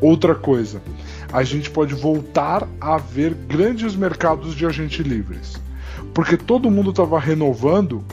[0.00, 0.82] Outra coisa,
[1.32, 5.60] a gente pode voltar a ver grandes mercados de agentes livres.
[6.12, 8.04] Porque todo mundo estava renovando,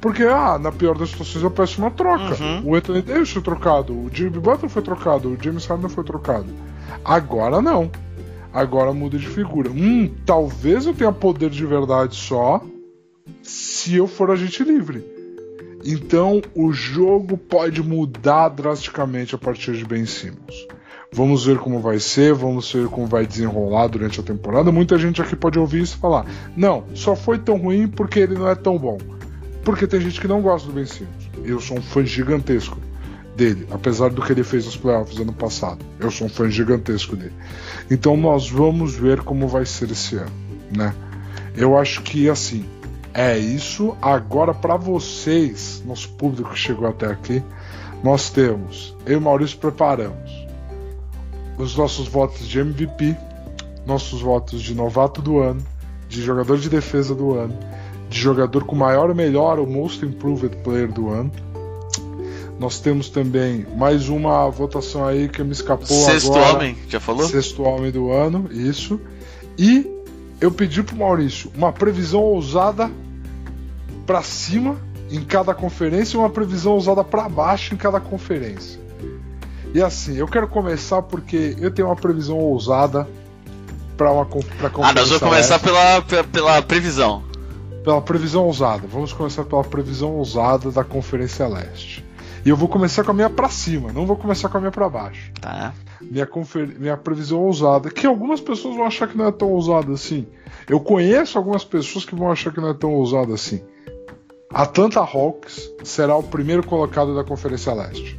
[0.00, 2.42] porque ah, na pior das situações eu peço uma troca.
[2.42, 2.62] Uhum.
[2.64, 6.46] O Anthony Davis foi trocado, o Jimmy Butler foi trocado, o James Harden foi trocado.
[7.04, 7.90] Agora não
[8.52, 9.70] agora muda de figura.
[9.70, 12.62] Hum, talvez eu tenha poder de verdade só
[13.42, 15.04] se eu for agente livre.
[15.84, 20.66] Então o jogo pode mudar drasticamente a partir de Ben Simmons.
[21.12, 24.70] Vamos ver como vai ser, vamos ver como vai desenrolar durante a temporada.
[24.70, 26.26] Muita gente aqui pode ouvir isso e falar:
[26.56, 28.98] não, só foi tão ruim porque ele não é tão bom.
[29.64, 31.30] Porque tem gente que não gosta do Ben Simmons.
[31.44, 32.78] Eu sou um fã gigantesco
[33.40, 35.82] dele, apesar do que ele fez nos playoffs ano passado.
[35.98, 37.32] Eu sou um fã gigantesco dele.
[37.90, 40.30] Então nós vamos ver como vai ser esse ano,
[40.70, 40.94] né?
[41.56, 42.66] Eu acho que assim,
[43.14, 43.96] é isso.
[44.02, 47.42] Agora para vocês, nosso público que chegou até aqui,
[48.04, 50.46] nós temos, eu e Maurício preparamos
[51.56, 53.16] os nossos votos de MVP,
[53.86, 55.62] nossos votos de novato do ano,
[56.10, 57.58] de jogador de defesa do ano,
[58.10, 61.32] de jogador com maior melhor, o most improved player do ano
[62.60, 66.56] nós temos também mais uma votação aí que me escapou Sexto agora.
[66.56, 67.26] homem, já falou?
[67.26, 69.00] Sexto homem do ano, isso.
[69.56, 69.90] E
[70.38, 72.90] eu pedi pro Maurício uma previsão ousada
[74.06, 74.76] para cima
[75.10, 78.78] em cada conferência e uma previsão ousada para baixo em cada conferência.
[79.72, 83.08] E assim, eu quero começar porque eu tenho uma previsão ousada
[83.96, 84.82] para uma pra conferência.
[84.82, 87.22] Ah, nós vamos começar pela, pela, pela previsão.
[87.82, 88.86] Pela previsão ousada.
[88.86, 92.09] Vamos começar pela previsão ousada da Conferência Leste.
[92.44, 94.72] E eu vou começar com a minha pra cima, não vou começar com a minha
[94.72, 95.30] pra baixo.
[95.40, 95.74] Tá.
[96.00, 96.66] Minha, confer...
[96.78, 100.26] minha previsão ousada, que algumas pessoas vão achar que não é tão ousada assim.
[100.68, 103.62] Eu conheço algumas pessoas que vão achar que não é tão ousada assim.
[104.52, 108.18] Atlanta Hawks será o primeiro colocado da Conferência Leste.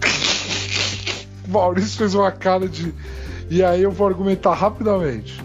[1.46, 2.94] Maurício fez uma cara de.
[3.50, 5.40] E aí eu vou argumentar rapidamente.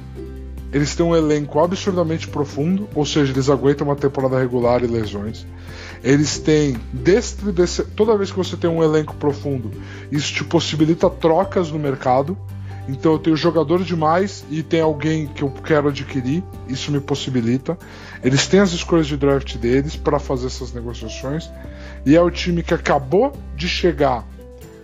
[0.71, 5.45] Eles têm um elenco absurdamente profundo, ou seja, eles aguentam uma temporada regular e lesões.
[6.03, 6.77] Eles têm
[7.95, 9.71] toda vez que você tem um elenco profundo,
[10.11, 12.37] isso te possibilita trocas no mercado.
[12.87, 17.77] Então eu tenho jogador demais e tem alguém que eu quero adquirir, isso me possibilita.
[18.23, 21.51] Eles têm as escolhas de draft deles para fazer essas negociações.
[22.03, 24.25] E é o time que acabou de chegar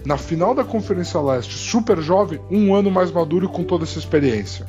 [0.06, 3.98] na final da Conferência Leste, super jovem, um ano mais maduro e com toda essa
[3.98, 4.68] experiência.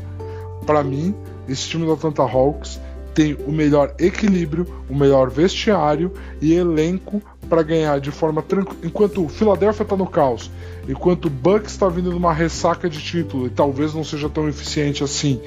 [0.65, 1.15] Para mim,
[1.47, 2.81] esse time do Atlanta Hawks
[3.17, 8.79] tem o melhor equilíbrio, o melhor vestiário e elenco para ganhar de forma tranquila.
[8.85, 10.51] Enquanto o Philadelphia está no caos,
[10.87, 15.03] enquanto o Bucks está vindo numa ressaca de título e talvez não seja tão eficiente
[15.03, 15.41] assim,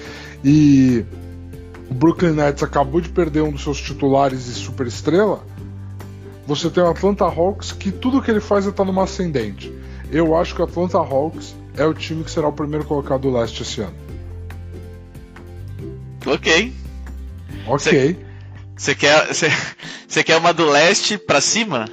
[0.43, 1.05] e
[1.91, 5.43] o Brooklyn Nets acabou de perder um dos seus titulares e super estrela,
[6.47, 9.71] você tem o Atlanta Hawks que tudo que ele faz é estar tá numa ascendente.
[10.11, 13.31] Eu acho que o Atlanta Hawks é o time que será o primeiro colocado do
[13.31, 13.93] leste esse ano.
[16.25, 16.88] Ok.
[17.69, 18.17] Ok.
[18.75, 19.27] Você quer,
[20.25, 21.85] quer uma do leste pra cima?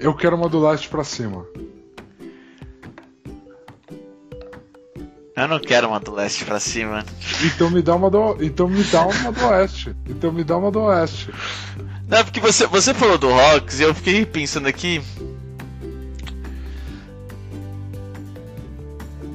[0.00, 1.46] Eu quero uma do leste pra cima.
[5.36, 7.04] Eu não quero uma do leste pra cima.
[7.44, 9.94] Então me dá uma do, então me dá uma do oeste.
[10.08, 11.30] Então me dá uma do oeste.
[12.08, 15.02] Não, porque você, você falou do Hawks e eu fiquei pensando aqui.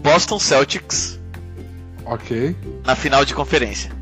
[0.01, 1.19] Boston Celtics.
[2.05, 2.55] Ok.
[2.83, 4.00] Na final de conferência.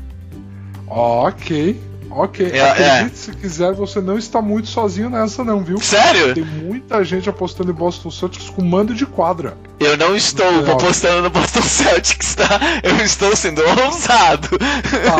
[0.90, 1.80] Ok.
[2.10, 2.50] Ok.
[2.52, 3.16] É, Acredite é.
[3.16, 5.80] se quiser, você não está muito sozinho nessa, não, viu?
[5.80, 6.34] Sério?
[6.34, 9.56] Tem muita gente apostando em Boston Celtics com mando de quadra.
[9.78, 12.60] Eu não estou apostando no Boston Celtics, tá?
[12.82, 14.48] Eu estou sendo ousado.
[14.58, 15.16] Tá,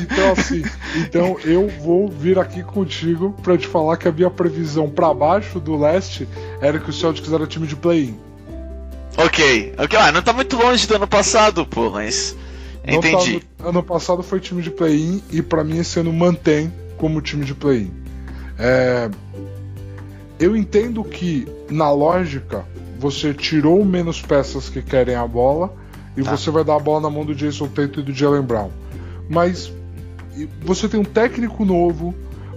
[0.00, 0.62] então assim,
[0.98, 5.58] então eu vou vir aqui contigo para te falar que a minha previsão para baixo
[5.58, 6.28] do leste
[6.60, 8.18] era que o Celtics era time de play-in.
[9.16, 12.36] Ok, ok, ah, não tá muito longe do ano passado, pô, mas.
[12.86, 13.40] Entendi.
[13.56, 17.44] Tá, ano passado foi time de play-in e para mim esse ano mantém como time
[17.44, 17.92] de play-in.
[18.58, 19.10] É,
[20.38, 22.64] eu entendo que, na lógica,
[22.98, 25.74] você tirou menos peças que querem a bola
[26.16, 26.36] e tá.
[26.36, 28.70] você vai dar a bola na mão do Jason Tatum e do Jalen Brown.
[29.28, 29.72] Mas
[30.62, 32.14] você tem um técnico novo,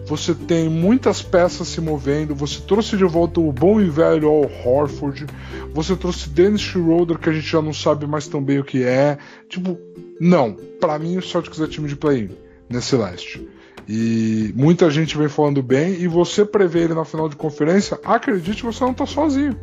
[0.08, 4.50] você tem muitas peças se movendo, você trouxe de volta o bom e velho Al
[4.64, 5.26] Horford,
[5.74, 8.84] você trouxe Dennis Schroeder, que a gente já não sabe mais tão bem o que
[8.84, 9.18] é.
[9.50, 9.78] Tipo,
[10.20, 10.54] não.
[10.80, 12.30] para mim o Celtics é time de play-in
[12.70, 13.46] nesse leste.
[13.88, 18.64] E muita gente vem falando bem, e você prevê ele na final de conferência, acredite,
[18.64, 19.60] você não tá sozinho.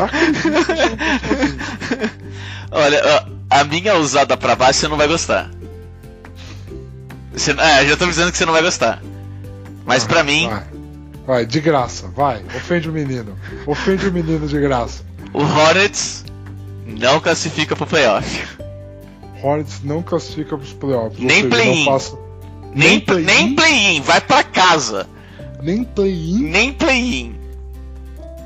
[0.00, 1.58] Acredite, você não tá sozinho.
[2.70, 5.50] Olha, a minha usada pra baixo você não vai gostar.
[7.32, 9.00] Você, é, já tô avisando que você não vai gostar.
[9.88, 10.46] Mas para mim.
[10.46, 10.64] Vai.
[11.26, 12.44] vai, de graça, vai.
[12.54, 13.34] Ofende o menino.
[13.66, 15.02] Ofende o menino de graça.
[15.32, 16.26] O Hornets
[16.86, 18.46] não classifica pro playoff.
[19.42, 21.18] Hornets não classifica pros playoffs.
[21.18, 21.86] Nem play-in.
[21.86, 22.18] Passa...
[22.74, 23.24] Nem, play-in.
[23.24, 25.08] Nem play-in, vai pra casa.
[25.62, 26.42] Nem play-in.
[26.42, 27.34] Nem play-in.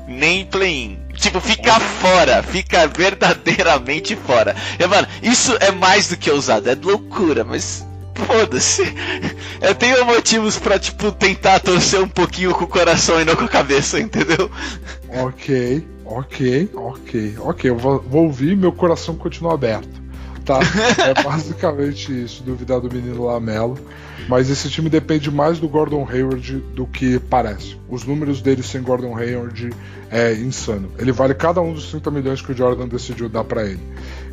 [0.07, 0.97] Nem play-in.
[1.15, 4.55] Tipo, fica fora, fica verdadeiramente fora.
[4.79, 7.85] E, mano, isso é mais do que ousado, é loucura, mas
[8.15, 8.83] Foda-se.
[9.61, 13.45] Eu tenho motivos pra, tipo, tentar torcer um pouquinho com o coração e não com
[13.45, 14.49] a cabeça, entendeu?
[15.09, 17.69] Ok, ok, ok, ok.
[17.69, 20.03] Eu vou, vou ouvir meu coração continua aberto.
[20.45, 20.59] Tá?
[21.07, 23.77] É basicamente isso, duvidar do menino Lamelo.
[24.27, 27.77] Mas esse time depende mais do Gordon Hayward do que parece.
[27.89, 29.69] Os números dele sem Gordon Hayward
[30.09, 30.91] é insano.
[30.97, 33.81] Ele vale cada um dos 30 milhões que o Jordan decidiu dar para ele.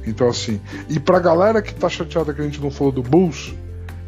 [0.06, 0.60] Então, assim.
[0.88, 3.54] E pra galera que tá chateada que a gente não falou do Bulls,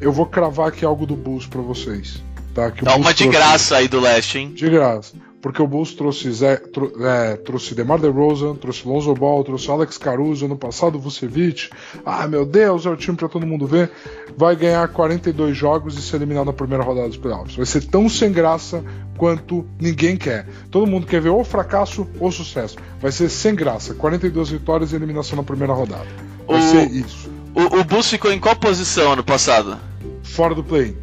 [0.03, 2.23] eu vou cravar aqui algo do Bulls para vocês.
[2.55, 2.71] Tá?
[2.71, 4.53] Que Dá uma de graça aí do leste, hein?
[4.53, 5.15] De graça.
[5.41, 9.99] Porque o Bulls trouxe, Zé, tro, é, trouxe DeMar DeRozan, trouxe Lonzo Ball, trouxe Alex
[9.99, 11.69] Caruso, ano passado Vucevic.
[12.07, 13.91] Ah, meu Deus, é o time para todo mundo ver.
[14.37, 17.57] Vai ganhar 42 jogos e ser eliminado na primeira rodada dos playoffs.
[17.57, 18.85] Vai ser tão sem graça
[19.17, 20.47] quanto ninguém quer.
[20.71, 22.77] Todo mundo quer ver ou fracasso ou sucesso.
[23.01, 23.95] Vai ser sem graça.
[23.95, 26.07] 42 vitórias e eliminação na primeira rodada.
[26.47, 26.71] Vai o...
[26.71, 27.29] ser isso.
[27.53, 29.77] O, o Bulls ficou em qual posição ano passado?
[30.23, 30.97] Fora do play-in.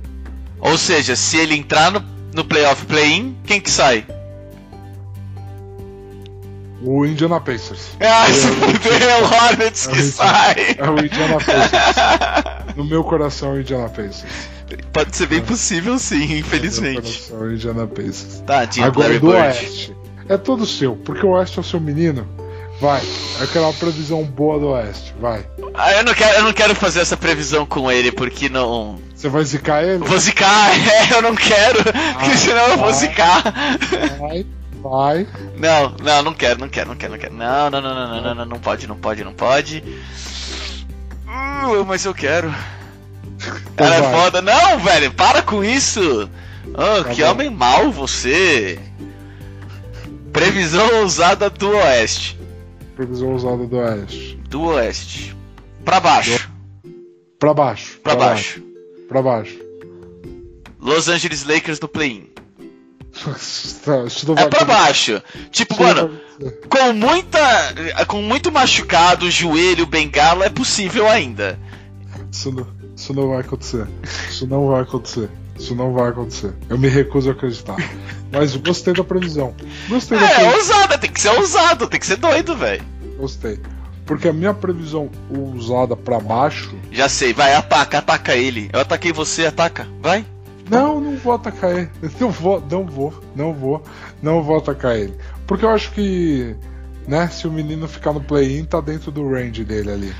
[0.59, 2.03] Ou seja, se ele entrar no,
[2.33, 4.05] no playoff play-in, quem que sai?
[6.81, 7.89] O Indiana Pacers.
[7.99, 10.75] Ah, É, se o- fudeu, o Hornets é que sai.
[10.77, 12.69] É o Indiana Pacers.
[12.75, 14.23] No meu coração, é o Indiana Pacers.
[14.93, 17.01] Pode ser bem possível sim, No meu infelizmente.
[17.01, 18.43] coração, é o Indiana Pacers.
[18.45, 19.35] Tadinho, Agora do Bird.
[19.43, 19.95] Oeste.
[20.29, 22.25] É todo seu, porque o Oeste é o seu menino.
[22.79, 23.01] Vai,
[23.41, 25.13] eu quero uma previsão boa do Oeste.
[25.19, 25.45] Vai.
[25.73, 28.99] Ah, eu não, quero, eu não quero fazer essa previsão com ele, porque não.
[29.15, 29.99] Você vai zicar ele?
[29.99, 33.41] Vou zicar, é, eu não quero, porque senão eu vou zicar.
[34.19, 34.45] Vai,
[34.81, 35.27] vai.
[35.57, 37.33] Não, não, não quero, não quero, não quero, não quero.
[37.33, 39.83] Não, não, não, não, não, não, não, não pode, não pode, não pode.
[41.27, 42.53] Uh, mas eu quero.
[43.37, 44.13] Então Cara, é vai.
[44.13, 44.41] foda.
[44.41, 46.29] Não, velho, para com isso.
[46.73, 47.31] Oh, Tá que bom.
[47.31, 48.79] homem mau você.
[50.33, 52.39] Previsão ousada do Oeste.
[52.95, 54.39] Previsão usada do Oeste.
[54.49, 55.35] Do Oeste.
[55.89, 56.49] Pra baixo.
[57.39, 57.99] Pra baixo.
[58.03, 58.61] Pra baixo.
[59.07, 59.57] Pra baixo.
[60.79, 62.29] Los Angeles Lakers no play-in.
[64.37, 65.19] É pra baixo.
[65.49, 66.11] Tipo, mano,
[66.69, 67.39] com muita.
[68.07, 71.59] Com muito machucado, joelho, bengala, é possível ainda.
[72.31, 73.87] Isso não, isso não vai acontecer.
[74.29, 75.27] Isso não vai acontecer.
[75.57, 76.53] Isso não vai acontecer.
[76.69, 77.77] Eu me recuso a acreditar.
[78.31, 79.55] Mas gostei da previsão.
[79.87, 80.53] Gostei da É, previsão.
[80.55, 82.83] ousada, tem que ser ousado, tem que ser doido, velho.
[83.17, 83.59] Gostei.
[84.09, 86.75] Porque a minha previsão usada pra baixo.
[86.91, 88.67] Já sei, vai, ataca, ataca ele.
[88.73, 90.25] Eu ataquei você, ataca, vai.
[90.67, 91.91] Não, não vou atacar ele.
[92.19, 93.83] Não vou, não vou, não vou,
[94.19, 95.13] não vou atacar ele.
[95.45, 96.55] Porque eu acho que,
[97.07, 100.15] né, se o menino ficar no play-in, tá dentro do range dele ali,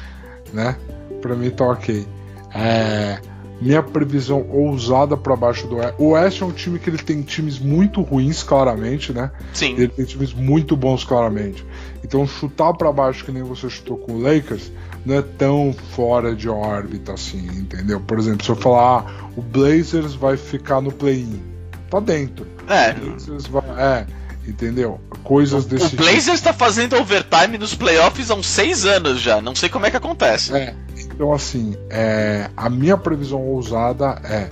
[0.54, 0.76] né?
[1.20, 2.08] Pra mim tá ok.
[2.54, 3.20] É,
[3.62, 5.96] minha previsão ousada pra baixo do Oeste.
[5.98, 9.32] O Oeste é um time que ele tem times muito ruins, claramente, né?
[9.54, 9.74] Sim.
[9.74, 11.66] Ele tem times muito bons, claramente.
[12.04, 14.72] Então, chutar pra baixo, que nem você chutou com o Lakers,
[15.06, 18.00] não é tão fora de órbita assim, entendeu?
[18.00, 21.42] Por exemplo, se eu falar, ah, o Blazers vai ficar no play-in,
[21.90, 22.48] tá dentro.
[22.68, 22.92] É.
[22.92, 24.08] O Blazers vai, é,
[24.48, 25.00] entendeu?
[25.24, 29.42] Coisas desse O Blazers tá fazendo overtime nos playoffs há uns seis anos já.
[29.42, 30.46] Não sei como é que acontece.
[30.46, 30.58] tipo.
[30.58, 30.76] É,
[31.20, 34.50] então assim, é, a minha previsão ousada é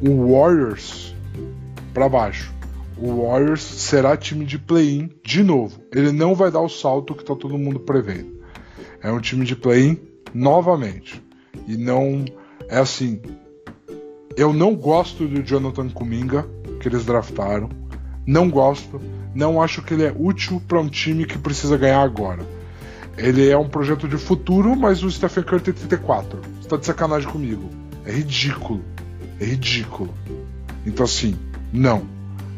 [0.00, 1.12] o Warriors
[1.92, 2.54] pra baixo.
[2.96, 5.80] O Warriors será time de play-in de novo.
[5.92, 8.40] Ele não vai dar o salto que tá todo mundo prevendo.
[9.02, 9.98] É um time de play-in
[10.32, 11.20] novamente.
[11.66, 12.24] E não
[12.68, 13.20] é assim.
[14.36, 16.46] Eu não gosto do Jonathan Kuminga
[16.78, 17.68] que eles draftaram.
[18.24, 19.00] Não gosto.
[19.34, 22.46] Não acho que ele é útil para um time que precisa ganhar agora.
[23.16, 26.40] Ele é um projeto de futuro, mas o Stephen Curry tem 34.
[26.60, 27.68] Você tá de sacanagem comigo.
[28.04, 28.82] É ridículo.
[29.40, 30.12] É ridículo.
[30.86, 31.38] Então assim,
[31.72, 32.02] não.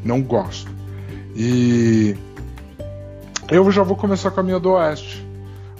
[0.05, 0.71] Não gosto.
[1.35, 2.17] E
[3.51, 5.27] eu já vou começar com a minha do Oeste.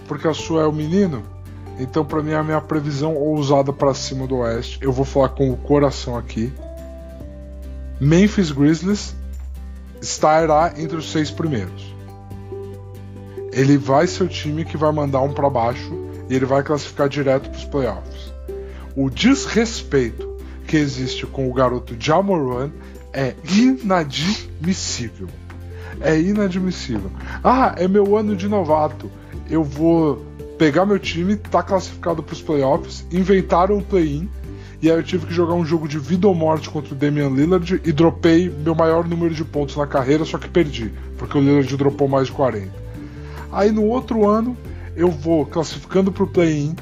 [0.09, 1.23] Porque a sua é o menino.
[1.79, 4.79] Então, pra mim, a minha previsão ousada pra cima do Oeste.
[4.83, 6.53] Eu vou falar com o coração aqui.
[8.01, 9.15] Memphis Grizzlies
[10.01, 11.92] estará entre os seis primeiros.
[13.53, 15.93] Ele vai ser o time que vai mandar um pra baixo
[16.29, 18.33] e ele vai classificar direto pros playoffs.
[18.97, 20.37] O desrespeito
[20.67, 22.71] que existe com o garoto Jamoran
[23.13, 25.29] é inadmissível.
[26.01, 27.11] É inadmissível.
[27.45, 29.11] Ah, é meu ano de novato.
[29.51, 30.25] Eu vou
[30.59, 34.29] pegar meu time, tá classificado para os playoffs, inventaram um play-in,
[34.81, 37.29] e aí eu tive que jogar um jogo de vida ou morte contra o Damian
[37.29, 41.41] Lillard e dropei meu maior número de pontos na carreira, só que perdi, porque o
[41.41, 42.82] Lillard dropou mais de 40.
[43.53, 44.57] Aí no outro ano
[44.97, 46.75] eu vou classificando para o play-in,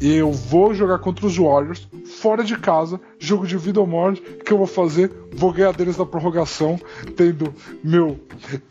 [0.00, 4.52] eu vou jogar contra os Warriors, fora de casa, jogo de vida ou morte, que
[4.52, 5.12] eu vou fazer?
[5.32, 6.80] Vou ganhar deles na prorrogação,
[7.16, 7.54] tendo
[7.84, 8.18] meu,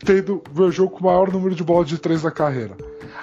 [0.04, 2.76] tendo meu jogo com o maior número de bolas de três da carreira.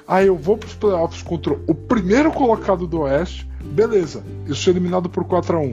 [0.08, 4.72] Aí eu vou para os playoffs contra o primeiro colocado do Oeste, beleza, eu sou
[4.72, 5.72] eliminado por 4 a 1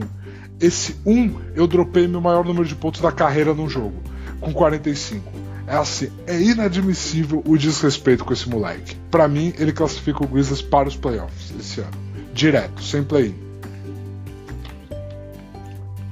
[0.59, 3.95] Esse 1 eu dropei meu maior número de pontos da carreira num jogo,
[4.41, 5.44] com 45.
[5.67, 8.95] É assim, é inadmissível o desrespeito com esse moleque.
[9.09, 11.91] Para mim, ele classifica o Grizzlies para os playoffs esse ano.
[12.33, 13.35] Direto, sem play-in.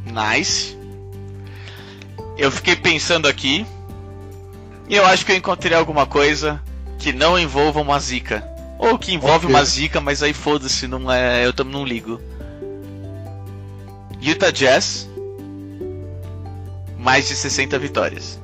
[0.06, 0.78] Nice.
[2.38, 3.66] Eu fiquei pensando aqui.
[4.89, 6.62] E eu acho que eu encontrei alguma coisa
[6.97, 8.43] que não envolva uma zica.
[8.80, 9.49] Ou que envolve Ok.
[9.49, 12.20] uma zica, mas aí foda-se, não é, eu também não ligo.
[14.20, 15.08] Utah Jazz.
[16.97, 18.39] Mais de 60 vitórias.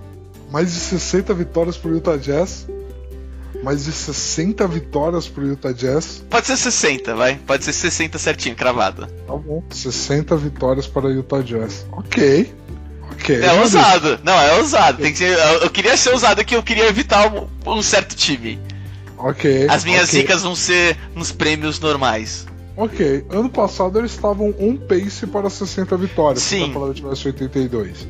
[0.52, 2.68] Mais de 60 vitórias pro Utah Jazz.
[3.64, 6.24] Mais de 60 vitórias pro Utah Jazz.
[6.30, 7.36] Pode ser 60, vai.
[7.36, 9.08] Pode ser 60 certinho, cravado.
[9.28, 9.64] Tá bom.
[9.70, 11.86] 60 vitórias para o Utah Jazz.
[11.92, 12.54] Ok.
[13.12, 13.42] Ok.
[13.42, 14.20] É ousado.
[14.24, 15.02] Não, é ousado.
[15.02, 18.16] Tem que ser, eu, eu queria ser ousado que eu queria evitar um, um certo
[18.16, 18.60] time.
[19.18, 19.68] ok.
[19.70, 20.22] As minhas ok.
[20.22, 22.48] zicas vão ser nos prêmios normais.
[22.78, 26.42] Ok, ano passado eles estavam um pace para 60 vitórias.
[26.42, 26.72] Sim.
[26.72, 28.08] Se a tivesse 82.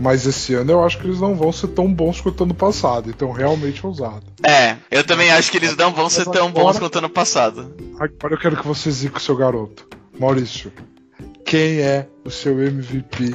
[0.00, 3.10] Mas esse ano eu acho que eles não vão ser tão bons quanto ano passado.
[3.10, 4.22] Então realmente ousado.
[4.44, 7.74] É, eu também acho que eles não vão ser tão bons quanto ano passado.
[7.94, 9.88] Agora eu quero que você zique o seu garoto.
[10.18, 10.72] Maurício,
[11.44, 13.34] quem é o seu MVP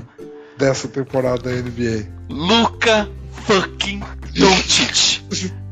[0.57, 2.07] dessa temporada da NBA?
[2.30, 3.09] Luca
[3.45, 4.01] fucking
[4.36, 5.24] Doncic.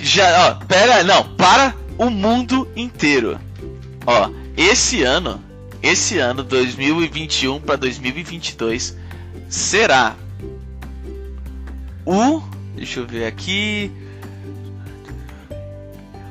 [0.00, 3.38] Já, ó, pera, não, para o mundo inteiro.
[4.06, 5.42] Ó, esse ano,
[5.82, 8.96] esse ano 2021 para 2022
[9.48, 10.16] será
[12.06, 12.40] o,
[12.74, 13.90] deixa eu ver aqui,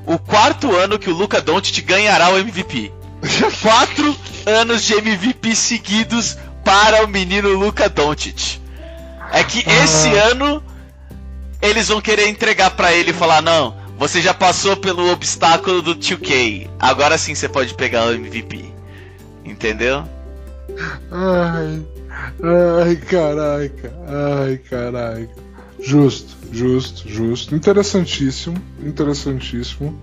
[0.05, 2.91] o quarto ano que o Luca Doncic ganhará o MVP.
[3.61, 4.15] Quatro
[4.45, 8.59] anos de MVP seguidos para o menino Luca Doncic.
[9.31, 10.63] É que esse ano
[11.61, 15.95] eles vão querer entregar pra ele e falar: não, você já passou pelo obstáculo do
[15.95, 18.65] 2K, agora sim você pode pegar o MVP.
[19.43, 20.03] Entendeu?
[21.11, 21.85] Ai,
[22.43, 25.44] ai, caraca, ai, caraca.
[25.79, 27.55] Justo, justo, justo.
[27.55, 29.97] Interessantíssimo, interessantíssimo.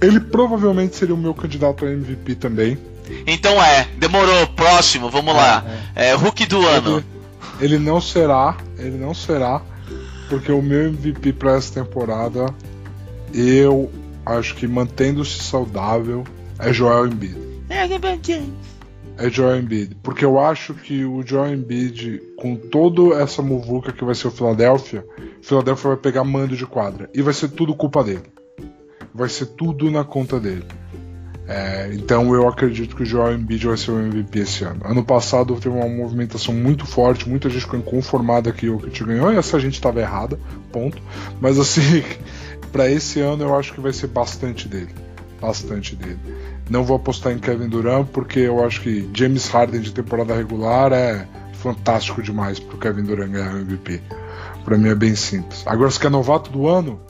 [0.00, 2.78] Ele provavelmente seria o meu candidato a MVP também.
[3.26, 5.64] Então é, demorou, próximo, vamos lá.
[5.94, 7.04] É, Hulk do ano.
[7.60, 9.62] Ele, ele não será, ele não será,
[10.28, 12.54] porque o meu MVP para essa temporada,
[13.32, 13.90] eu
[14.24, 16.24] acho que mantendo-se saudável,
[16.58, 17.36] é Joel Embiid.
[19.18, 24.04] É Joel Embiid, porque eu acho que o Joel Embiid, com toda essa muvuca que
[24.04, 25.04] vai ser o Philadelphia,
[25.40, 28.22] o Philadelphia vai pegar mando de quadra e vai ser tudo culpa dele.
[29.12, 30.64] Vai ser tudo na conta dele.
[31.48, 34.82] É, então eu acredito que o Joel Embiid vai ser o MVP esse ano.
[34.84, 39.32] Ano passado teve uma movimentação muito forte, muita gente ficou inconformada que o Jokic ganhou
[39.32, 40.38] e essa gente estava errada,
[40.70, 41.02] ponto.
[41.40, 42.04] Mas assim,
[42.70, 44.94] para esse ano eu acho que vai ser bastante dele,
[45.40, 46.18] bastante dele.
[46.68, 50.92] Não vou apostar em Kevin Durant porque eu acho que James Harden de temporada regular
[50.92, 54.00] é fantástico demais pro Kevin Durant ganhar o MVP.
[54.64, 55.62] Para mim é bem simples.
[55.66, 57.00] Agora se quer novato do ano,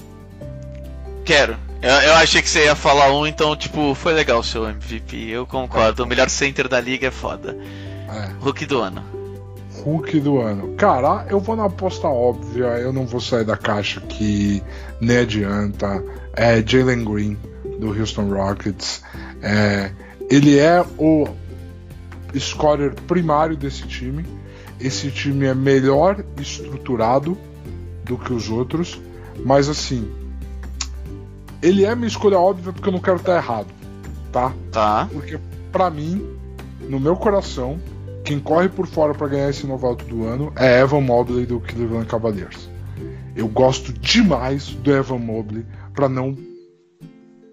[1.29, 1.59] Quero.
[1.83, 5.29] Eu, eu achei que você ia falar um, então, tipo, foi legal o seu MVP.
[5.29, 6.03] Eu concordo.
[6.03, 7.55] O melhor center da liga é foda.
[8.09, 9.05] é, Hulk do ano.
[9.85, 10.75] Hulk do ano.
[10.79, 14.63] Cara, eu vou na aposta óbvia, eu não vou sair da caixa que
[15.03, 16.03] nem adianta.
[16.33, 17.37] É Jalen Green,
[17.79, 19.03] do Houston Rockets.
[19.43, 19.91] É,
[20.31, 21.29] ele é o
[22.37, 24.25] scorer primário desse time.
[24.81, 27.37] Esse time é melhor estruturado
[28.05, 29.01] do que os outros,
[29.45, 30.11] mas assim,
[31.61, 33.67] ele é minha escolha óbvia porque eu não quero estar errado,
[34.33, 34.53] tá?
[34.71, 35.09] Tá.
[35.13, 35.39] Porque
[35.73, 36.25] pra mim,
[36.89, 37.79] no meu coração,
[38.25, 42.07] quem corre por fora pra ganhar esse novato do ano é Evan Mobley do Cleveland
[42.07, 42.69] Cavaliers.
[43.35, 46.37] Eu gosto demais do Evan Mobley pra não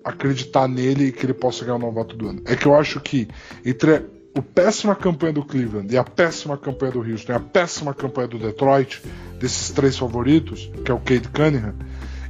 [0.05, 2.41] acreditar nele e que ele possa ganhar o novato do ano.
[2.45, 3.27] É que eu acho que
[3.65, 4.05] entre
[4.37, 8.27] o péssima campanha do Cleveland e a péssima campanha do Houston e a péssima campanha
[8.27, 9.01] do Detroit,
[9.39, 11.73] desses três favoritos, que é o Cade Cunningham,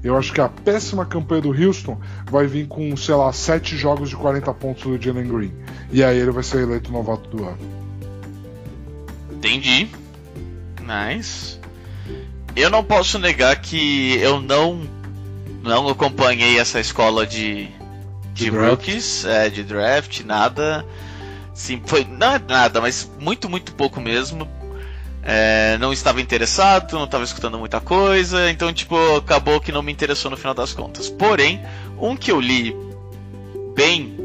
[0.03, 1.99] eu acho que a péssima campanha do Houston
[2.29, 5.51] vai vir com, sei lá, sete jogos de 40 pontos do Jalen Green.
[5.91, 7.57] E aí ele vai ser eleito novato do ano.
[9.31, 9.89] Entendi.
[10.79, 11.59] Nice.
[12.55, 14.87] Eu não posso negar que eu não
[15.65, 17.69] não acompanhei essa escola de
[18.33, 20.85] de De rookies, é, de draft, nada.
[21.53, 24.47] Sim, foi não é nada, mas muito muito pouco mesmo.
[25.23, 29.91] É, não estava interessado, não estava escutando muita coisa, então tipo acabou que não me
[29.91, 31.09] interessou no final das contas.
[31.09, 31.61] Porém,
[31.99, 32.75] um que eu li
[33.73, 34.15] bem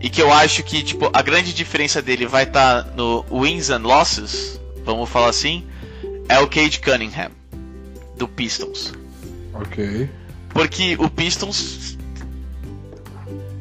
[0.00, 3.82] e que eu acho que tipo a grande diferença dele vai estar no wins and
[3.82, 5.66] losses, vamos falar assim,
[6.28, 7.30] é o Cade Cunningham
[8.16, 8.94] do Pistons.
[9.52, 10.08] Ok.
[10.58, 11.96] Porque o Pistons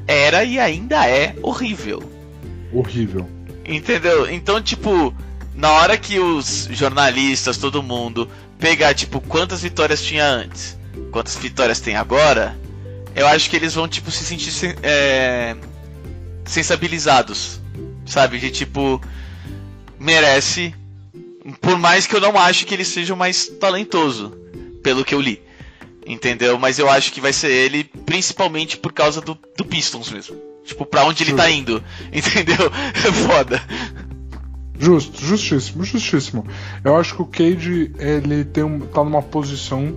[0.07, 2.01] era e ainda é horrível.
[2.73, 3.29] Horrível.
[3.63, 4.27] Entendeu?
[4.31, 5.13] Então, tipo,
[5.53, 8.27] na hora que os jornalistas, todo mundo,
[8.57, 10.75] pegar, tipo, quantas vitórias tinha antes,
[11.11, 12.57] quantas vitórias tem agora,
[13.15, 15.55] eu acho que eles vão, tipo, se sentir sen- é,
[16.45, 17.59] sensibilizados.
[18.07, 18.39] Sabe?
[18.39, 18.99] De tipo,
[19.99, 20.73] merece.
[21.61, 24.31] Por mais que eu não acho que ele seja mais talentoso,
[24.81, 25.45] pelo que eu li.
[26.07, 26.57] Entendeu?
[26.57, 30.37] Mas eu acho que vai ser ele, principalmente por causa do, do Pistons mesmo.
[30.63, 31.83] Tipo, pra onde ele tá indo.
[32.11, 32.71] Entendeu?
[32.93, 33.61] É foda.
[34.79, 36.45] Justo, justíssimo, justíssimo.
[36.83, 39.95] Eu acho que o Cade ele tem um, tá numa posição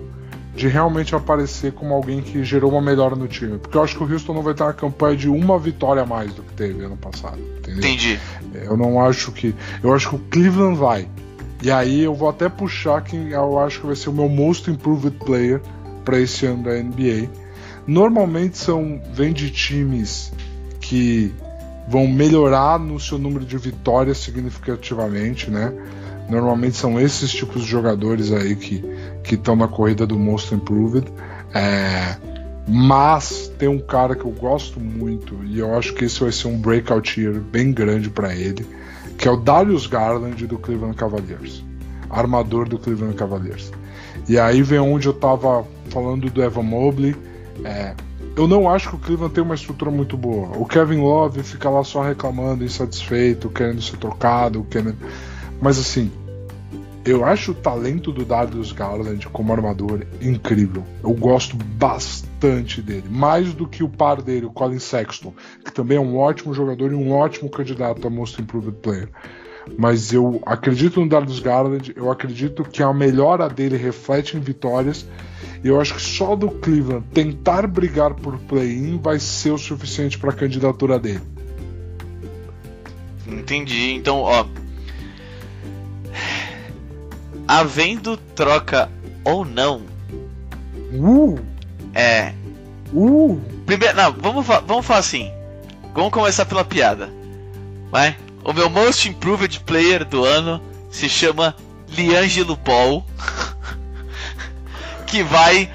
[0.55, 3.57] de realmente aparecer como alguém que gerou uma melhora no time.
[3.57, 6.05] Porque eu acho que o Houston não vai ter uma campanha de uma vitória a
[6.05, 7.39] mais do que teve ano passado.
[7.39, 7.79] Entendeu?
[7.79, 8.19] Entendi.
[8.53, 9.55] Eu não acho que.
[9.81, 11.07] Eu acho que o Cleveland vai.
[11.61, 14.69] E aí eu vou até puxar quem eu acho que vai ser o meu most
[14.69, 15.61] improved player
[16.03, 17.29] para esse ano da NBA.
[17.87, 20.31] Normalmente são vem de times
[20.79, 21.33] que
[21.87, 25.73] vão melhorar no seu número de vitórias significativamente, né?
[26.29, 28.83] Normalmente são esses tipos de jogadores aí que
[29.23, 31.11] que estão na corrida do Most Improved.
[31.53, 32.15] É,
[32.67, 36.47] mas tem um cara que eu gosto muito e eu acho que esse vai ser
[36.47, 38.65] um breakout year bem grande para ele,
[39.17, 41.63] que é o Darius Garland do Cleveland Cavaliers,
[42.09, 43.71] armador do Cleveland Cavaliers.
[44.29, 47.15] E aí vem onde eu tava falando do Evan Mobley.
[47.63, 47.93] É,
[48.35, 50.57] eu não acho que o Cleveland tem uma estrutura muito boa.
[50.57, 54.97] O Kevin Love fica lá só reclamando, insatisfeito, querendo ser trocado, querendo.
[55.61, 56.09] Mas assim,
[57.03, 60.83] eu acho o talento do Darius Garland como armador incrível.
[61.03, 63.05] Eu gosto bastante dele.
[63.09, 65.33] Mais do que o par dele, o Colin Sexton,
[65.65, 69.09] que também é um ótimo jogador e um ótimo candidato a Most Improved Player.
[69.77, 75.05] Mas eu acredito no Darius Garland, eu acredito que a melhora dele reflete em vitórias.
[75.63, 80.31] Eu acho que só do Cleveland tentar brigar por play-in vai ser o suficiente para
[80.31, 81.21] a candidatura dele.
[83.27, 83.91] Entendi.
[83.91, 84.45] Então, ó.
[87.47, 88.89] Havendo troca
[89.23, 89.83] ou não.
[90.93, 91.39] Uh!
[91.93, 92.33] É.
[92.91, 93.39] Uh!
[93.65, 93.95] Primeiro.
[93.95, 95.31] Não, vamos, vamos falar assim.
[95.93, 97.09] Vamos começar pela piada.
[97.91, 98.17] Vai?
[98.43, 101.55] O meu Most Improved Player do ano se chama
[101.89, 103.05] Liangelo Paul.
[105.11, 105.69] que vai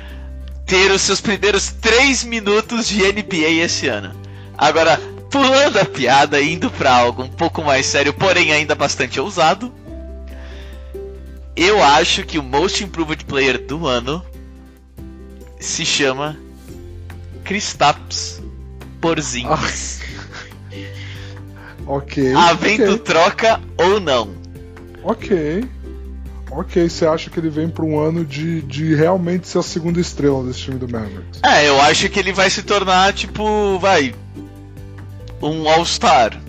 [0.64, 4.18] ter os seus primeiros 3 minutos de NBA esse ano.
[4.56, 4.98] Agora,
[5.30, 9.70] pulando a piada, indo para algo um pouco mais sério, porém ainda bastante ousado.
[11.54, 14.24] Eu acho que o Most Improved Player do ano
[15.60, 16.36] se chama
[17.44, 18.42] Kristaps
[19.00, 20.00] Porzingis.
[21.86, 22.34] Ok.
[22.34, 22.98] Havendo okay.
[22.98, 24.34] troca ou não.
[25.04, 25.64] Ok.
[26.58, 30.00] Ok, você acha que ele vem para um ano de, de realmente ser a segunda
[30.00, 31.40] estrela desse time do Mavericks?
[31.44, 34.14] É, eu acho que ele vai se tornar, tipo, vai.
[35.42, 36.40] Um All-Star.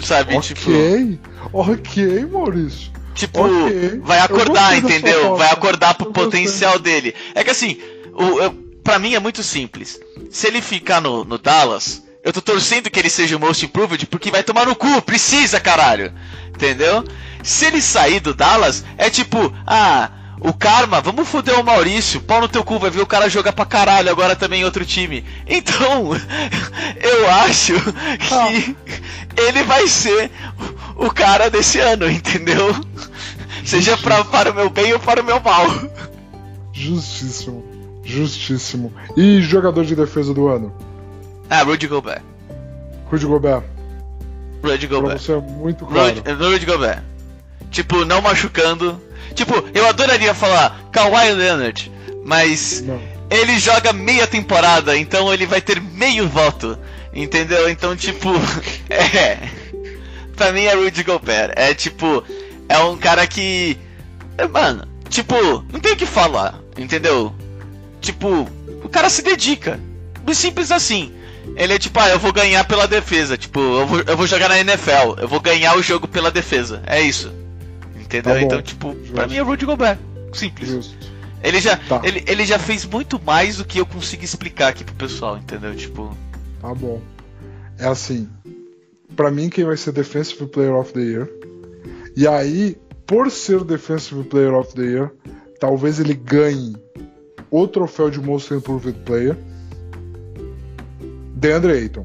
[0.00, 0.36] Sabe?
[0.36, 0.42] Ok.
[0.54, 1.20] Tipo,
[1.52, 2.90] ok, Maurício.
[3.14, 4.00] Tipo, Ok.
[4.04, 5.36] vai acordar, entendeu?
[5.36, 6.24] Vai acordar pro Eu gostei.
[6.24, 7.14] potencial dele.
[7.34, 7.78] É que assim,
[8.14, 10.00] o, eu, pra mim é muito simples.
[10.30, 14.06] Se ele ficar no, no Dallas, eu tô torcendo que ele seja o Most Improved
[14.06, 16.12] porque vai tomar no cu, precisa, caralho.
[16.54, 17.04] Entendeu?
[17.42, 22.40] Se ele sair do Dallas, é tipo, ah, o Karma, vamos foder o Maurício, pau
[22.40, 25.24] no teu cu, vai ver o cara jogar pra caralho agora também em outro time.
[25.46, 26.10] Então,
[27.00, 28.76] eu acho que
[29.40, 30.30] ele vai ser
[30.96, 32.74] o cara desse ano, entendeu?
[33.64, 35.66] Seja pra, para o meu bem ou para o meu mal.
[36.72, 37.64] Justíssimo.
[38.04, 38.92] Justíssimo.
[39.16, 40.72] E jogador de defesa do ano?
[41.48, 42.22] Ah, Rudy Gobert.
[43.10, 43.62] Rudy Gobert.
[44.64, 45.18] Rudy Pra Gobert.
[45.20, 46.14] você é muito claro.
[46.16, 47.02] Rudy, Rudy Gobert.
[47.72, 49.00] Tipo, não machucando.
[49.34, 51.90] Tipo, eu adoraria falar Kawhi Leonard,
[52.22, 53.00] mas Não.
[53.30, 56.78] ele joga meia temporada, então ele vai ter meio voto.
[57.14, 57.68] Entendeu?
[57.68, 58.28] Então, tipo,
[58.88, 59.38] é.
[60.36, 61.52] Pra mim é Rudy Gobert.
[61.56, 62.22] É tipo,
[62.68, 63.78] é um cara que.
[64.36, 65.34] é, Mano, tipo,
[65.72, 67.34] não tem o que falar, entendeu?
[68.00, 68.48] Tipo,
[68.82, 69.80] o cara se dedica.
[70.32, 71.12] Simples assim.
[71.56, 73.36] Ele é tipo, ah, eu vou ganhar pela defesa.
[73.36, 75.18] Tipo, eu vou, eu vou jogar na NFL.
[75.18, 76.82] Eu vou ganhar o jogo pela defesa.
[76.86, 77.32] É isso.
[78.18, 78.34] Entendeu?
[78.34, 79.28] Tá então, tipo, pra Justo.
[79.30, 79.98] mim é Rudy Gobert.
[80.32, 80.68] Simples.
[80.68, 80.96] Justo.
[81.42, 82.00] Ele já, Tá.
[82.04, 85.74] ele, ele já fez muito mais do que eu consigo explicar aqui pro pessoal, entendeu?
[85.74, 86.16] Tipo,
[86.60, 87.00] Tá bom.
[87.78, 88.28] É assim.
[89.16, 91.28] Pra mim, quem vai ser Defensive Player of the Year.
[92.16, 95.10] E aí, por ser Defensive Player of the Year,
[95.58, 96.76] talvez ele ganhe
[97.50, 99.36] o troféu de Most Improved Player.
[101.34, 102.04] DeAndre Ayton,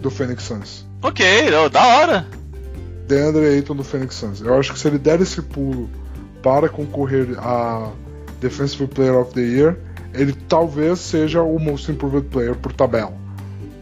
[0.00, 0.86] do Phoenix Suns.
[1.02, 1.24] ok,
[1.72, 2.26] da hora.
[3.10, 4.40] DeAndre Ayton do Phoenix Suns.
[4.40, 5.90] Eu acho que se ele der esse pulo
[6.42, 7.90] para concorrer a
[8.40, 9.76] Defensive Player of the Year,
[10.14, 13.12] ele talvez seja o Most Improved Player por tabela,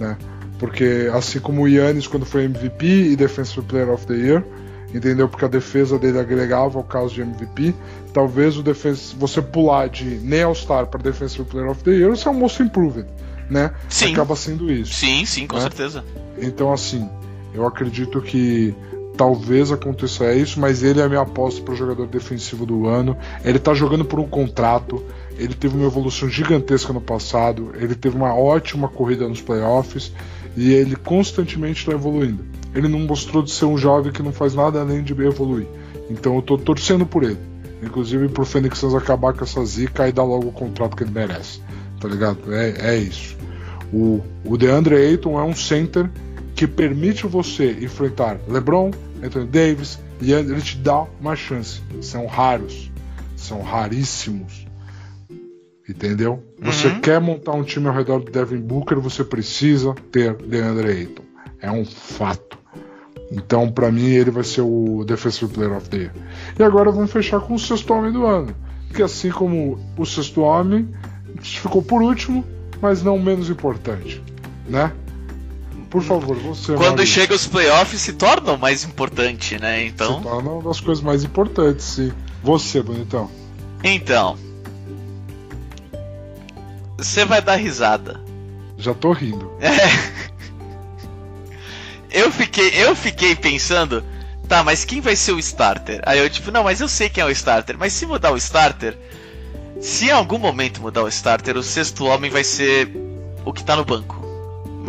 [0.01, 0.17] né?
[0.59, 4.45] Porque assim como o Yannis quando foi MVP e Defensive Player of the Year,
[4.93, 5.29] entendeu?
[5.29, 7.73] Porque a defesa dele agregava ao caso de MVP,
[8.13, 12.27] talvez o defense, você pular de nem All-Star para Defensive Player of the Year, você
[12.27, 13.07] é o Most Improved,
[13.49, 13.71] né?
[13.89, 14.13] Sim.
[14.13, 14.93] Acaba sendo isso.
[14.95, 15.61] Sim, sim, com É?
[15.61, 16.05] certeza.
[16.41, 17.09] Então, assim,
[17.55, 18.75] eu acredito que
[19.19, 23.17] talvez aconteça isso, mas ele é a minha aposta para o jogador defensivo do ano.
[23.45, 25.05] Ele tá jogando por um contrato,
[25.37, 30.13] ele teve uma evolução gigantesca no passado, ele teve uma ótima corrida nos playoffs
[30.57, 32.45] e ele constantemente está evoluindo.
[32.73, 35.67] Ele não mostrou de ser um jovem que não faz nada além de evoluir.
[36.09, 37.39] Então eu tô torcendo por ele.
[37.83, 41.11] Inclusive pro Phoenix Suns acabar com essa zica e dar logo o contrato que ele
[41.11, 41.61] merece.
[42.01, 42.39] Tá ligado?
[42.53, 43.37] É, é isso.
[43.93, 46.09] O, o DeAndre Ayton é um center
[46.59, 48.91] que permite você enfrentar LeBron,
[49.23, 51.81] Anthony Davis e ele te dá uma chance.
[52.01, 52.91] São raros,
[53.37, 54.67] são raríssimos.
[55.89, 56.43] Entendeu?
[56.61, 57.01] Você Uhum.
[57.01, 61.23] quer montar um time ao redor do Devin Booker, você precisa ter DeAndre Ayton.
[61.61, 62.59] É um fato.
[63.33, 66.13] Então, pra mim, ele vai ser o Defensive Player of the Year.
[66.59, 68.55] E agora vamos fechar com o sexto homem do ano.
[68.95, 70.89] Que assim como o sexto homem
[71.41, 72.45] ficou por último,
[72.81, 74.23] mas não menos importante,
[74.69, 74.93] né?
[75.91, 76.75] Por favor, você.
[76.75, 79.81] Quando chega os playoffs se torna o mais importante, né?
[79.81, 80.21] Se Então.
[80.23, 82.13] torna uma das coisas mais importantes, sim.
[82.43, 83.31] Você, bonitão.
[83.83, 84.37] Então.
[86.99, 88.21] Você vai dar risada.
[88.77, 89.51] Já tô rindo.
[92.11, 94.03] Eu fiquei, eu fiquei pensando,
[94.49, 96.01] tá, mas quem vai ser o starter?
[96.07, 98.37] Aí eu tipo, não, mas eu sei quem é o starter, mas se mudar o
[98.37, 98.97] starter,
[99.81, 102.91] se em algum momento mudar o starter, o sexto homem vai ser
[103.45, 104.18] o que tá no banco.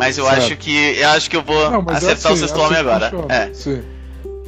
[0.00, 0.38] Mas eu Certo.
[0.38, 2.66] acho que eu acho que eu vou Não, é acertar assim, o sexto é assim
[2.66, 3.10] homem que agora.
[3.10, 3.34] funciona.
[3.34, 3.82] É, Sim.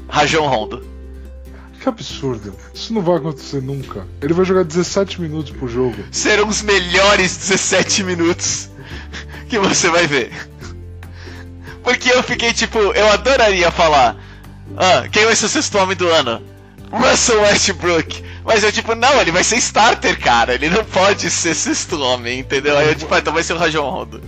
[0.08, 0.86] Rajon Rondo.
[1.80, 2.54] Que absurdo.
[2.72, 4.06] Isso não vai acontecer nunca.
[4.20, 5.96] Ele vai jogar 17 minutos por jogo.
[6.12, 8.70] Serão os melhores 17 minutos
[9.48, 10.30] que você vai ver.
[11.82, 14.16] Porque eu fiquei tipo, eu adoraria falar,
[14.76, 16.40] ah, quem vai ser o sexto homem do ano?
[16.92, 18.22] Russell Westbrook.
[18.44, 20.54] Mas eu tipo, não, ele vai ser starter, cara.
[20.54, 22.76] Ele não pode ser sexto homem, entendeu?
[22.78, 24.22] Aí eu tipo, ah, então vai ser o Rajon Rondo.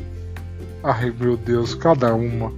[0.84, 2.52] Ai meu Deus, cada uma.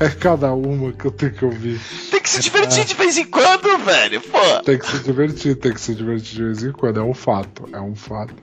[0.00, 1.80] É cada uma que eu tenho que ouvir.
[2.10, 4.20] Tem que se divertir de vez em quando, velho.
[4.22, 4.62] Pô.
[4.64, 6.98] Tem que se divertir, tem que se divertir de vez em quando.
[6.98, 8.34] É um fato, é um fato.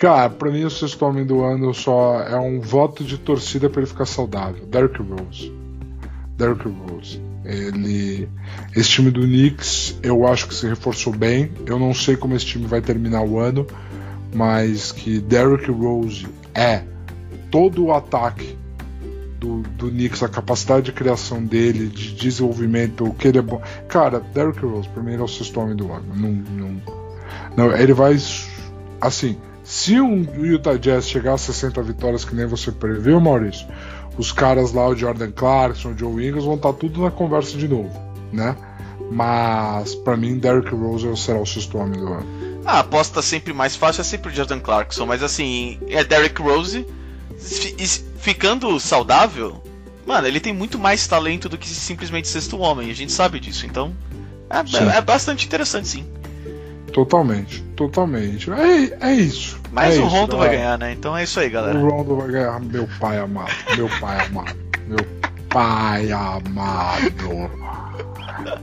[0.00, 3.82] Cara, pra mim o sexto homem do ano só é um voto de torcida pra
[3.82, 4.64] ele ficar saudável.
[4.64, 5.52] Derrick Rose.
[6.38, 7.20] Derrick Rose.
[7.44, 8.26] Ele.
[8.74, 11.52] Esse time do Knicks eu acho que se reforçou bem.
[11.66, 13.66] Eu não sei como esse time vai terminar o ano,
[14.34, 16.93] mas que Derrick Rose é
[17.54, 18.58] todo o ataque
[19.38, 23.62] do, do Knicks, a capacidade de criação dele, de desenvolvimento, o que ele é bom.
[23.86, 26.04] Cara, Derrick Rose, pra mim ele é o sexto homem do ano.
[26.16, 26.82] Não, não,
[27.56, 28.16] não, ele vai.
[29.00, 33.68] Assim, se um Utah Jazz chegar a 60 vitórias, que nem você previu, Maurício,
[34.18, 37.68] os caras lá, o Jordan Clarkson, o Joe Ingles, vão estar tudo na conversa de
[37.68, 37.96] novo,
[38.32, 38.56] né?
[39.12, 42.26] Mas, pra mim, Derrick Rose será o sexto homem do ano.
[42.64, 46.42] Ah, a aposta sempre mais fácil é sempre o Jordan Clarkson, mas assim, é Derrick
[46.42, 46.84] Rose
[48.18, 49.62] ficando saudável.
[50.06, 53.64] Mano, ele tem muito mais talento do que simplesmente sexto homem, a gente sabe disso,
[53.66, 53.94] então
[54.50, 54.88] é, Sim.
[54.88, 56.06] é bastante interessante sim.
[56.92, 58.48] Totalmente, totalmente.
[58.52, 59.58] É, é isso.
[59.72, 60.56] Mas é o isso, Rondo vai galera.
[60.56, 60.92] ganhar, né?
[60.92, 61.76] Então é isso aí, galera.
[61.76, 63.50] O Rondo vai ganhar, meu pai amado.
[63.76, 64.56] Meu pai amado.
[64.86, 65.06] Meu
[65.48, 67.50] pai amado.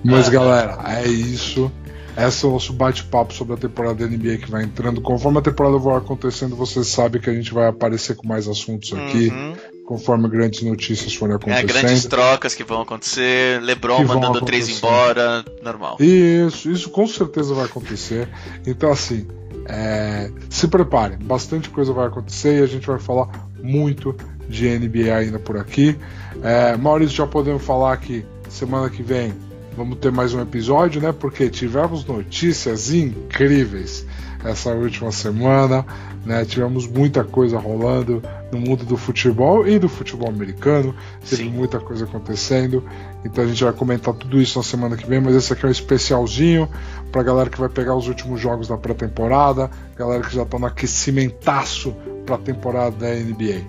[0.03, 1.69] Mas galera, é isso.
[2.17, 5.01] Esse é o nosso bate-papo sobre a temporada da NBA que vai entrando.
[5.01, 8.93] Conforme a temporada vai acontecendo, você sabe que a gente vai aparecer com mais assuntos
[8.93, 9.29] aqui.
[9.29, 9.53] Uhum.
[9.85, 11.67] Conforme grandes notícias forem É, acontecendo.
[11.67, 14.85] grandes trocas que vão acontecer, LeBron mandando três acontecer.
[14.87, 15.97] embora, normal.
[15.99, 18.29] Isso, isso com certeza vai acontecer.
[18.65, 19.27] Então, assim,
[19.67, 23.27] é, se preparem, bastante coisa vai acontecer e a gente vai falar
[23.61, 24.15] muito
[24.47, 25.97] de NBA ainda por aqui.
[26.41, 29.33] É, Maurício, já podemos falar que semana que vem
[29.75, 31.11] vamos ter mais um episódio, né?
[31.11, 34.05] Porque tivemos notícias incríveis
[34.43, 35.85] essa última semana,
[36.25, 36.43] né?
[36.45, 40.95] Tivemos muita coisa rolando no mundo do futebol e do futebol americano.
[41.27, 41.49] Teve Sim.
[41.49, 42.83] muita coisa acontecendo.
[43.23, 45.69] Então a gente vai comentar tudo isso na semana que vem, mas esse aqui é
[45.69, 46.67] um especialzinho
[47.11, 50.65] pra galera que vai pegar os últimos jogos da pré-temporada, galera que já tá no
[50.65, 51.95] aquecimentaço
[52.25, 53.61] pra temporada da NBA.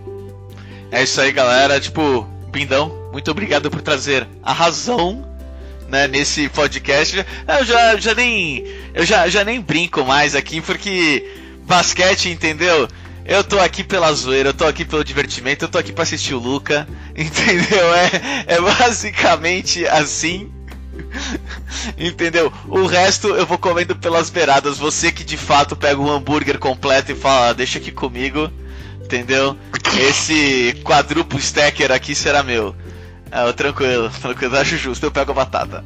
[0.90, 1.80] É isso aí, galera.
[1.80, 5.31] Tipo, Bindão, muito obrigado por trazer a razão
[5.92, 7.24] né, nesse podcast.
[7.46, 8.64] Eu já, já nem.
[8.94, 11.22] Eu já, já nem brinco mais aqui, porque
[11.66, 12.88] basquete, entendeu?
[13.26, 16.34] Eu tô aqui pela zoeira, eu tô aqui pelo divertimento, eu tô aqui pra assistir
[16.34, 17.94] o Luca, entendeu?
[17.94, 20.50] É, é basicamente assim.
[21.96, 22.52] Entendeu?
[22.68, 24.76] O resto eu vou comendo pelas beiradas.
[24.78, 28.50] Você que de fato pega um hambúrguer completo e fala, "Ah, deixa aqui comigo,
[29.02, 29.56] entendeu?
[29.98, 32.76] Esse quadruplo stacker aqui será meu.
[33.34, 35.82] Ah, tranquilo, tranquilo, acho justo, eu pego a batata.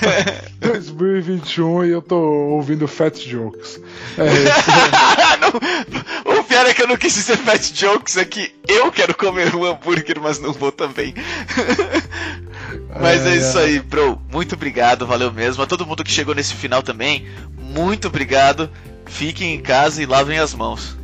[0.60, 3.78] 2021 e eu tô ouvindo Fat Jokes.
[4.16, 4.70] É isso.
[6.24, 9.14] Não, o pior é que eu não quis dizer fat jokes, é que eu quero
[9.14, 11.14] comer um hambúrguer, mas não vou também.
[13.00, 13.64] Mas é, É, isso é.
[13.64, 14.20] aí, bro.
[14.30, 15.62] Muito obrigado, valeu mesmo.
[15.62, 17.26] A todo mundo que chegou nesse final também,
[17.58, 18.70] muito obrigado.
[19.06, 20.96] Fiquem em casa e lavem as mãos.